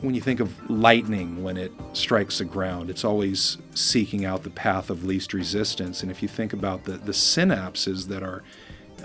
When 0.02 0.14
you 0.14 0.22
think 0.22 0.40
of 0.40 0.70
lightning 0.70 1.44
when 1.44 1.58
it 1.58 1.72
strikes 1.94 2.38
the 2.38 2.46
ground, 2.46 2.90
it's 2.90 3.04
always 3.04 3.58
seeking 3.74 4.26
out 4.26 4.44
the 4.44 4.50
path 4.50 4.90
of 4.90 5.04
least 5.04 5.34
resistance. 5.34 6.04
And 6.04 6.12
if 6.12 6.22
you 6.22 6.28
think 6.28 6.54
about 6.54 6.84
the, 6.84 6.94
the 6.94 7.12
synapses 7.12 8.08
that 8.10 8.22
are 8.22 8.44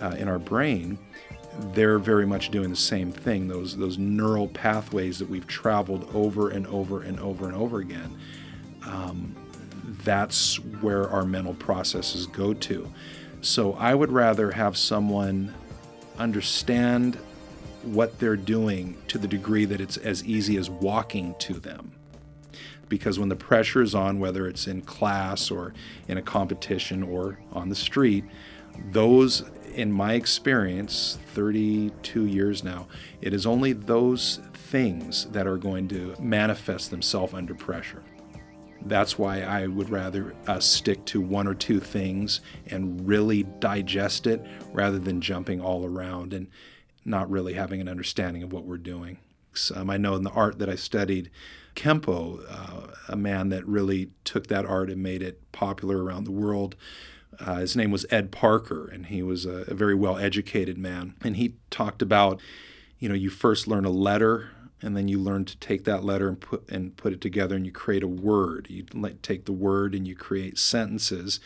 uh, 0.01 0.17
in 0.19 0.29
our 0.29 0.39
brain, 0.39 0.99
they're 1.73 1.99
very 1.99 2.27
much 2.27 2.51
doing 2.51 2.71
the 2.71 2.77
same 2.77 3.13
thing. 3.13 3.49
Those 3.49 3.77
those 3.77 3.99
neural 3.99 4.49
pathways 4.49 5.19
that 5.19 5.29
we've 5.29 5.47
traveled 5.47 6.09
over 6.15 6.51
and 6.51 6.67
over 6.67 7.03
and 7.03 7.19
over 7.21 7.47
and 7.47 7.57
over 7.57 7.81
again. 7.81 8.17
Um, 8.87 9.35
that's 10.05 10.57
where 10.81 11.09
our 11.09 11.25
mental 11.25 11.55
processes 11.55 12.27
go 12.27 12.55
to. 12.55 12.91
So 13.43 13.75
I 13.75 13.95
would 13.95 14.13
rather 14.13 14.51
have 14.53 14.77
someone 14.77 15.55
understand 16.19 17.19
what 17.83 18.19
they're 18.19 18.37
doing 18.37 18.97
to 19.09 19.19
the 19.19 19.29
degree 19.29 19.65
that 19.65 19.81
it's 19.81 19.97
as 19.97 20.25
easy 20.25 20.57
as 20.57 20.71
walking 20.71 21.35
to 21.39 21.55
them. 21.55 21.93
Because 22.89 23.19
when 23.19 23.29
the 23.29 23.37
pressure 23.37 23.83
is 23.83 23.95
on, 23.95 24.19
whether 24.19 24.47
it's 24.47 24.67
in 24.67 24.83
class 24.83 25.51
or 25.51 25.73
in 26.09 26.19
a 26.19 26.23
competition 26.23 27.03
or 27.03 27.39
on 27.53 27.69
the 27.69 27.75
street, 27.75 28.25
those 28.91 29.45
in 29.75 29.93
my 29.93 30.15
experience, 30.15 31.19
32 31.35 32.27
years 32.27 32.65
now, 32.65 32.89
it 33.21 33.33
is 33.33 33.47
only 33.47 33.73
those 33.73 34.41
things 34.53 35.27
that 35.27 35.47
are 35.47 35.57
going 35.57 35.89
to 35.89 36.15
manifest 36.19 36.91
themselves 36.91 37.35
under 37.35 37.55
pressure. 37.55 38.03
That's 38.83 39.19
why 39.19 39.43
I 39.43 39.67
would 39.67 39.91
rather 39.91 40.35
uh, 40.47 40.59
stick 40.59 41.05
to 41.07 41.21
one 41.21 41.47
or 41.47 41.55
two 41.55 41.81
things 41.81 42.41
and 42.67 43.07
really 43.07 43.43
digest 43.43 44.27
it 44.27 44.45
rather 44.73 44.99
than 44.99 45.21
jumping 45.21 45.61
all 45.61 45.85
around 45.85 46.33
and 46.33 46.49
not 47.05 47.31
really 47.31 47.55
having 47.55 47.81
an 47.81 47.89
understanding 47.89 48.43
of 48.43 48.53
what 48.53 48.65
we're 48.65 48.77
doing. 48.77 49.19
Um, 49.75 49.91
I 49.91 49.97
know 49.97 50.15
in 50.15 50.23
the 50.23 50.31
art 50.31 50.59
that 50.59 50.69
I 50.69 50.77
studied, 50.77 51.31
Kenpo, 51.75 52.45
uh, 52.49 52.95
a 53.09 53.17
man 53.17 53.49
that 53.49 53.67
really 53.67 54.11
took 54.25 54.47
that 54.49 54.67
art 54.67 54.91
and 54.91 55.03
made 55.03 55.23
it 55.23 55.41
popular 55.53 56.03
around 56.03 56.25
the 56.25 56.31
world, 56.31 56.77
uh, 57.39 57.57
his 57.57 57.77
name 57.77 57.91
was 57.91 58.07
Ed 58.11 58.31
Parker, 58.31 58.87
and 58.87 59.07
he 59.07 59.23
was 59.23 59.47
a, 59.47 59.65
a, 59.69 59.75
very 59.75 59.95
well 59.95 60.19
educated 60.19 60.77
man. 60.77 61.15
And 61.23 61.37
he 61.37 61.55
talked 61.71 62.03
about, 62.03 62.41
you 62.99 63.09
know, 63.09 63.15
you 63.15 63.31
first 63.31 63.67
learn 63.67 63.85
a 63.85 63.91
letter, 63.91 64.51
and 64.83 64.97
then 64.97 65.09
you 65.09 65.19
learn 65.19 65.45
to 65.45 65.57
take 65.59 65.85
that 65.85 66.05
letter 66.05 66.29
and 66.29 66.41
put 66.41 66.69
and 66.69 66.97
put 66.97 67.13
it 67.13 67.21
together, 67.21 67.57
and 67.57 67.65
you 67.65 67.73
create 67.73 68.03
a 68.03 68.09
word. 68.09 68.67
You 68.69 68.85
take 69.23 69.45
the 69.45 69.53
word 69.53 69.95
and 69.95 70.07
you 70.07 70.17
create 70.17 70.59
sentences. 70.59 71.41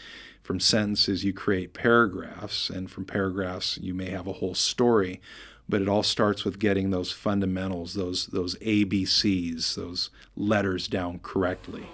From 0.45 0.61
sentences, 0.61 1.25
you 1.25 1.33
create 1.33 1.73
paragraphs, 1.73 2.69
and 2.69 2.91
from 2.91 3.07
paragraphs, 3.07 3.79
you 3.79 3.95
may 3.95 4.11
have 4.11 4.27
a 4.27 4.35
whole 4.35 4.55
story. 4.55 5.23
But 5.71 5.81
it 5.81 5.89
all 5.89 6.03
starts 6.03 6.45
with 6.45 6.59
getting 6.59 6.91
those 6.91 7.11
fundamentals, 7.11 7.95
those 7.95 8.27
those 8.27 8.55
ABCs, 8.57 9.75
those 9.75 10.11
letters 10.37 10.87
down 10.87 11.21
correctly. 11.23 11.87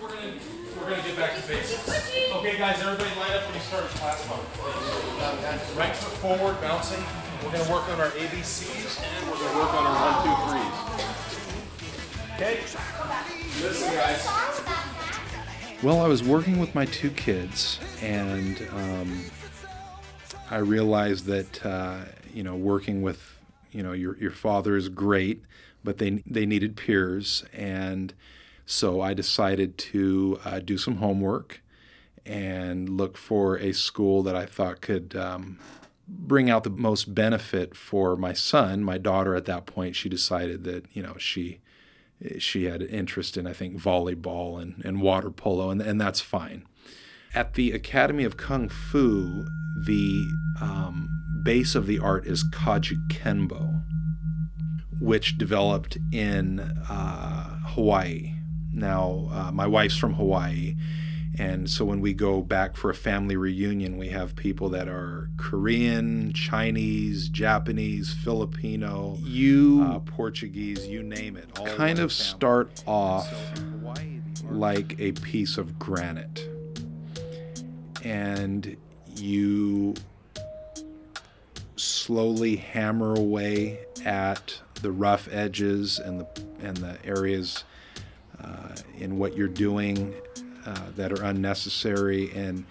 We're 0.00 0.08
gonna, 0.08 0.32
we're 0.78 0.88
gonna 0.88 1.02
get 1.02 1.18
back 1.18 1.36
to 1.36 1.46
basics. 1.46 1.86
Okay, 2.32 2.56
guys, 2.56 2.80
everybody 2.80 3.14
line 3.20 3.32
up 3.32 3.44
when 3.44 3.54
you 3.56 3.60
start 3.60 3.84
class 4.00 4.26
mode. 4.26 4.40
Uh, 5.20 5.58
right 5.76 5.94
foot 5.94 6.16
forward, 6.22 6.58
bouncing. 6.62 7.04
We're 7.44 7.52
gonna 7.52 7.70
work 7.70 7.86
on 7.90 8.00
our 8.00 8.08
ABCs 8.12 9.04
and 9.04 9.30
we're 9.30 9.36
gonna 9.36 9.58
work 9.58 9.74
on 9.74 9.84
our 9.84 9.96
one, 10.00 10.24
two, 10.24 10.32
threes. 10.48 11.28
Okay? 12.36 12.60
Listen, 13.60 13.92
guys. 13.92 14.57
Well, 15.80 16.00
I 16.00 16.08
was 16.08 16.24
working 16.24 16.58
with 16.58 16.74
my 16.74 16.86
two 16.86 17.10
kids, 17.10 17.78
and 18.02 18.60
um, 18.72 19.24
I 20.50 20.56
realized 20.56 21.26
that 21.26 21.64
uh, 21.64 22.00
you 22.34 22.42
know 22.42 22.56
working 22.56 23.00
with 23.00 23.38
you 23.70 23.84
know 23.84 23.92
your 23.92 24.16
your 24.18 24.32
father 24.32 24.76
is 24.76 24.88
great, 24.88 25.44
but 25.84 25.98
they 25.98 26.24
they 26.26 26.46
needed 26.46 26.76
peers, 26.76 27.44
and 27.52 28.12
so 28.66 29.00
I 29.00 29.14
decided 29.14 29.78
to 29.78 30.40
uh, 30.44 30.58
do 30.58 30.78
some 30.78 30.96
homework 30.96 31.62
and 32.26 32.88
look 32.88 33.16
for 33.16 33.56
a 33.56 33.72
school 33.72 34.24
that 34.24 34.34
I 34.34 34.46
thought 34.46 34.80
could 34.80 35.14
um, 35.14 35.60
bring 36.08 36.50
out 36.50 36.64
the 36.64 36.70
most 36.70 37.14
benefit 37.14 37.76
for 37.76 38.16
my 38.16 38.32
son. 38.32 38.82
My 38.82 38.98
daughter 38.98 39.36
at 39.36 39.44
that 39.44 39.66
point, 39.66 39.94
she 39.94 40.08
decided 40.08 40.64
that 40.64 40.86
you 40.92 41.04
know 41.04 41.14
she 41.18 41.60
she 42.38 42.64
had 42.64 42.82
interest 42.82 43.36
in 43.36 43.46
I 43.46 43.52
think 43.52 43.80
volleyball 43.80 44.60
and, 44.60 44.82
and 44.84 45.00
water 45.00 45.30
polo, 45.30 45.70
and 45.70 45.80
and 45.80 46.00
that's 46.00 46.20
fine. 46.20 46.66
At 47.34 47.54
the 47.54 47.72
Academy 47.72 48.24
of 48.24 48.36
Kung 48.36 48.68
Fu, 48.68 49.46
the 49.84 50.26
um, 50.60 51.08
base 51.42 51.74
of 51.74 51.86
the 51.86 51.98
art 51.98 52.26
is 52.26 52.42
Kajukenbo, 52.44 53.82
which 55.00 55.38
developed 55.38 55.98
in 56.12 56.60
uh, 56.60 57.58
Hawaii. 57.66 58.34
Now, 58.72 59.28
uh, 59.30 59.52
my 59.52 59.66
wife's 59.66 59.96
from 59.96 60.14
Hawaii, 60.14 60.76
and 61.38 61.70
so 61.70 61.84
when 61.84 62.00
we 62.00 62.14
go 62.14 62.42
back 62.42 62.76
for 62.76 62.90
a 62.90 62.94
family 62.94 63.36
reunion, 63.36 63.96
we 63.96 64.08
have 64.08 64.34
people 64.34 64.68
that 64.70 64.88
are 64.88 65.30
Korean, 65.36 66.32
Chinese, 66.32 67.28
Japanese, 67.28 68.12
Filipino, 68.12 69.16
you, 69.20 69.86
uh, 69.88 70.00
Portuguese, 70.00 70.88
you 70.88 71.02
name 71.04 71.36
it. 71.36 71.46
All 71.56 71.66
kind 71.66 72.00
of 72.00 72.12
start 72.12 72.82
off 72.86 73.32
like 74.50 74.98
a 74.98 75.12
piece 75.12 75.58
of 75.58 75.78
granite. 75.78 76.48
And 78.02 78.76
you 79.14 79.94
slowly 81.76 82.56
hammer 82.56 83.14
away 83.14 83.78
at 84.04 84.60
the 84.82 84.90
rough 84.90 85.28
edges 85.30 86.00
and 86.00 86.20
the 86.20 86.26
and 86.60 86.76
the 86.78 86.96
areas 87.04 87.62
uh, 88.42 88.74
in 88.96 89.18
what 89.18 89.36
you're 89.36 89.46
doing 89.46 90.14
uh, 90.68 90.74
that 90.96 91.12
are 91.12 91.24
unnecessary. 91.24 92.30
And 92.32 92.66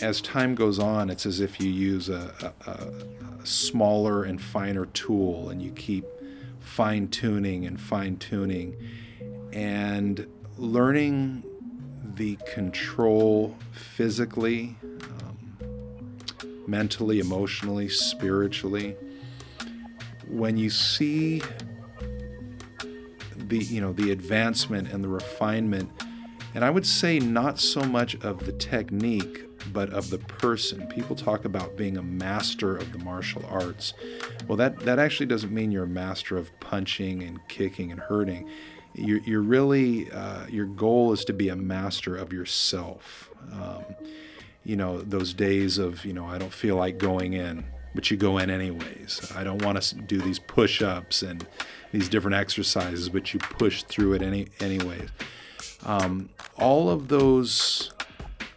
as 0.00 0.22
time 0.22 0.54
goes 0.54 0.78
on, 0.78 1.10
it's 1.10 1.26
as 1.26 1.40
if 1.40 1.60
you 1.60 1.70
use 1.70 2.08
a, 2.08 2.52
a, 2.66 2.70
a 2.70 3.46
smaller 3.46 4.24
and 4.24 4.40
finer 4.40 4.86
tool 4.86 5.50
and 5.50 5.60
you 5.60 5.72
keep 5.72 6.06
fine 6.60 7.08
tuning 7.08 7.66
and 7.66 7.78
fine 7.78 8.16
tuning 8.16 8.74
and 9.52 10.26
learning 10.56 11.42
the 12.14 12.36
control 12.50 13.56
physically, 13.72 14.74
um, 14.82 15.38
mentally, 16.66 17.20
emotionally, 17.20 17.90
spiritually. 17.90 18.96
When 20.28 20.56
you 20.56 20.70
see 20.70 21.42
the 23.36 23.58
you 23.58 23.82
know 23.82 23.92
the 23.92 24.12
advancement 24.12 24.90
and 24.90 25.04
the 25.04 25.08
refinement 25.08 25.90
and 26.54 26.64
I 26.64 26.70
would 26.70 26.86
say 26.86 27.18
not 27.18 27.58
so 27.58 27.82
much 27.82 28.14
of 28.22 28.44
the 28.44 28.52
technique, 28.52 29.44
but 29.72 29.90
of 29.90 30.10
the 30.10 30.18
person. 30.18 30.86
People 30.88 31.16
talk 31.16 31.44
about 31.44 31.76
being 31.76 31.96
a 31.96 32.02
master 32.02 32.76
of 32.76 32.92
the 32.92 32.98
martial 32.98 33.44
arts. 33.48 33.94
Well, 34.48 34.56
that, 34.56 34.80
that 34.80 34.98
actually 34.98 35.26
doesn't 35.26 35.52
mean 35.52 35.72
you're 35.72 35.84
a 35.84 35.88
master 35.88 36.36
of 36.36 36.50
punching 36.60 37.22
and 37.22 37.40
kicking 37.48 37.90
and 37.90 38.00
hurting. 38.00 38.48
You're, 38.94 39.20
you're 39.20 39.42
really, 39.42 40.10
uh, 40.10 40.46
your 40.48 40.66
goal 40.66 41.12
is 41.12 41.24
to 41.26 41.32
be 41.32 41.48
a 41.48 41.56
master 41.56 42.16
of 42.16 42.32
yourself. 42.32 43.30
Um, 43.52 43.84
you 44.64 44.76
know, 44.76 45.00
those 45.00 45.32
days 45.32 45.78
of, 45.78 46.04
you 46.04 46.12
know, 46.12 46.26
I 46.26 46.38
don't 46.38 46.52
feel 46.52 46.76
like 46.76 46.98
going 46.98 47.32
in, 47.32 47.64
but 47.94 48.10
you 48.10 48.16
go 48.16 48.38
in 48.38 48.50
anyways. 48.50 49.32
I 49.34 49.44
don't 49.44 49.64
want 49.64 49.80
to 49.80 49.94
do 49.94 50.20
these 50.20 50.38
push 50.38 50.82
ups 50.82 51.22
and 51.22 51.46
these 51.92 52.08
different 52.08 52.36
exercises, 52.36 53.08
but 53.08 53.32
you 53.32 53.40
push 53.40 53.82
through 53.84 54.14
it 54.14 54.22
any, 54.22 54.48
anyways. 54.60 55.08
Um, 55.84 56.28
all 56.58 56.90
of 56.90 57.08
those 57.08 57.92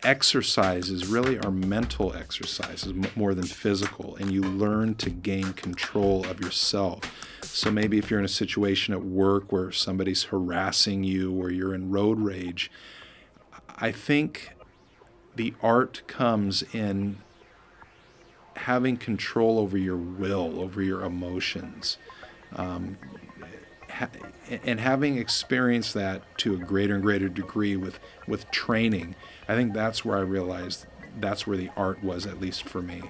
exercises 0.03 1.07
really 1.07 1.39
are 1.39 1.51
mental 1.51 2.13
exercises 2.13 2.93
more 3.15 3.33
than 3.33 3.45
physical, 3.45 4.15
and 4.17 4.31
you 4.31 4.41
learn 4.41 4.95
to 4.95 5.09
gain 5.09 5.53
control 5.53 6.25
of 6.27 6.39
yourself. 6.39 7.01
So 7.41 7.71
maybe 7.71 7.97
if 7.97 8.09
you're 8.09 8.19
in 8.19 8.25
a 8.25 8.29
situation 8.29 8.93
at 8.93 9.03
work 9.03 9.51
where 9.51 9.71
somebody's 9.71 10.23
harassing 10.23 11.03
you 11.03 11.33
or 11.33 11.49
you're 11.51 11.73
in 11.73 11.89
road 11.91 12.19
rage, 12.19 12.71
I 13.77 13.91
think 13.91 14.51
the 15.35 15.53
art 15.61 16.03
comes 16.07 16.63
in 16.73 17.17
having 18.57 18.97
control 18.97 19.59
over 19.59 19.77
your 19.77 19.97
will, 19.97 20.61
over 20.61 20.81
your 20.81 21.01
emotions. 21.01 21.97
Um, 22.55 22.97
and 24.63 24.79
having 24.79 25.17
experienced 25.17 25.93
that 25.93 26.21
to 26.39 26.53
a 26.53 26.57
greater 26.57 26.95
and 26.95 27.03
greater 27.03 27.29
degree 27.29 27.75
with 27.75 27.99
with 28.27 28.49
training, 28.51 29.15
I 29.47 29.55
think 29.55 29.73
that's 29.73 30.03
where 30.03 30.17
I 30.17 30.21
realized 30.21 30.85
that's 31.19 31.47
where 31.47 31.57
the 31.57 31.69
art 31.77 32.03
was, 32.03 32.25
at 32.25 32.39
least 32.39 32.67
for 32.67 32.81
me. 32.81 33.03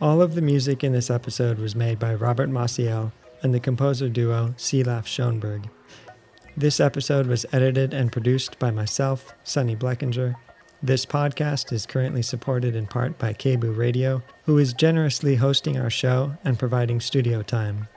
All 0.00 0.20
of 0.20 0.34
the 0.34 0.42
music 0.42 0.84
in 0.84 0.92
this 0.92 1.10
episode 1.10 1.58
was 1.58 1.74
made 1.74 1.98
by 1.98 2.14
Robert 2.14 2.50
Maciel 2.50 3.12
and 3.42 3.54
the 3.54 3.60
composer 3.60 4.08
duo 4.08 4.54
Sielaff 4.58 5.04
Schonberg. 5.04 5.68
This 6.56 6.80
episode 6.80 7.26
was 7.26 7.46
edited 7.52 7.92
and 7.94 8.12
produced 8.12 8.58
by 8.58 8.70
myself, 8.70 9.34
Sunny 9.44 9.74
Bleckinger, 9.74 10.36
this 10.82 11.06
podcast 11.06 11.72
is 11.72 11.86
currently 11.86 12.22
supported 12.22 12.76
in 12.76 12.86
part 12.86 13.18
by 13.18 13.32
KBOO 13.32 13.76
Radio, 13.76 14.22
who 14.44 14.58
is 14.58 14.72
generously 14.72 15.36
hosting 15.36 15.78
our 15.78 15.90
show 15.90 16.36
and 16.44 16.58
providing 16.58 17.00
studio 17.00 17.42
time. 17.42 17.88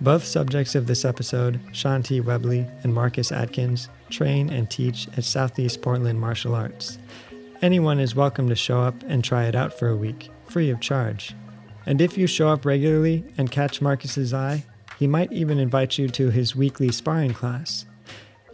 Both 0.00 0.24
subjects 0.24 0.74
of 0.74 0.86
this 0.86 1.06
episode, 1.06 1.58
Shanti 1.72 2.22
Webley 2.22 2.66
and 2.82 2.92
Marcus 2.92 3.32
Atkins, 3.32 3.88
train 4.10 4.50
and 4.50 4.70
teach 4.70 5.08
at 5.16 5.24
Southeast 5.24 5.80
Portland 5.80 6.20
Martial 6.20 6.54
Arts. 6.54 6.98
Anyone 7.62 7.98
is 7.98 8.14
welcome 8.14 8.48
to 8.50 8.54
show 8.54 8.82
up 8.82 9.02
and 9.08 9.24
try 9.24 9.46
it 9.46 9.54
out 9.54 9.78
for 9.78 9.88
a 9.88 9.96
week, 9.96 10.28
free 10.44 10.68
of 10.68 10.80
charge. 10.80 11.34
And 11.86 12.02
if 12.02 12.18
you 12.18 12.26
show 12.26 12.50
up 12.50 12.66
regularly 12.66 13.24
and 13.38 13.50
catch 13.50 13.80
Marcus's 13.80 14.34
eye, 14.34 14.66
he 14.98 15.06
might 15.06 15.32
even 15.32 15.58
invite 15.58 15.96
you 15.96 16.08
to 16.08 16.30
his 16.30 16.54
weekly 16.54 16.92
sparring 16.92 17.32
class. 17.32 17.86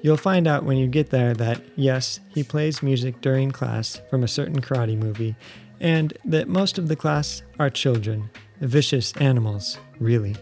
You'll 0.02 0.16
find 0.16 0.48
out 0.48 0.64
when 0.64 0.76
you 0.76 0.88
get 0.88 1.10
there 1.10 1.32
that, 1.34 1.62
yes, 1.76 2.18
he 2.34 2.42
plays 2.42 2.82
music 2.82 3.20
during 3.20 3.52
class 3.52 4.00
from 4.10 4.24
a 4.24 4.28
certain 4.28 4.60
karate 4.60 4.98
movie, 4.98 5.36
and 5.80 6.12
that 6.24 6.48
most 6.48 6.76
of 6.76 6.88
the 6.88 6.96
class 6.96 7.42
are 7.58 7.70
children, 7.70 8.28
vicious 8.60 9.12
animals, 9.18 9.78
really. 10.00 10.34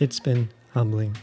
It's 0.00 0.20
been 0.20 0.48
humbling. 0.74 1.16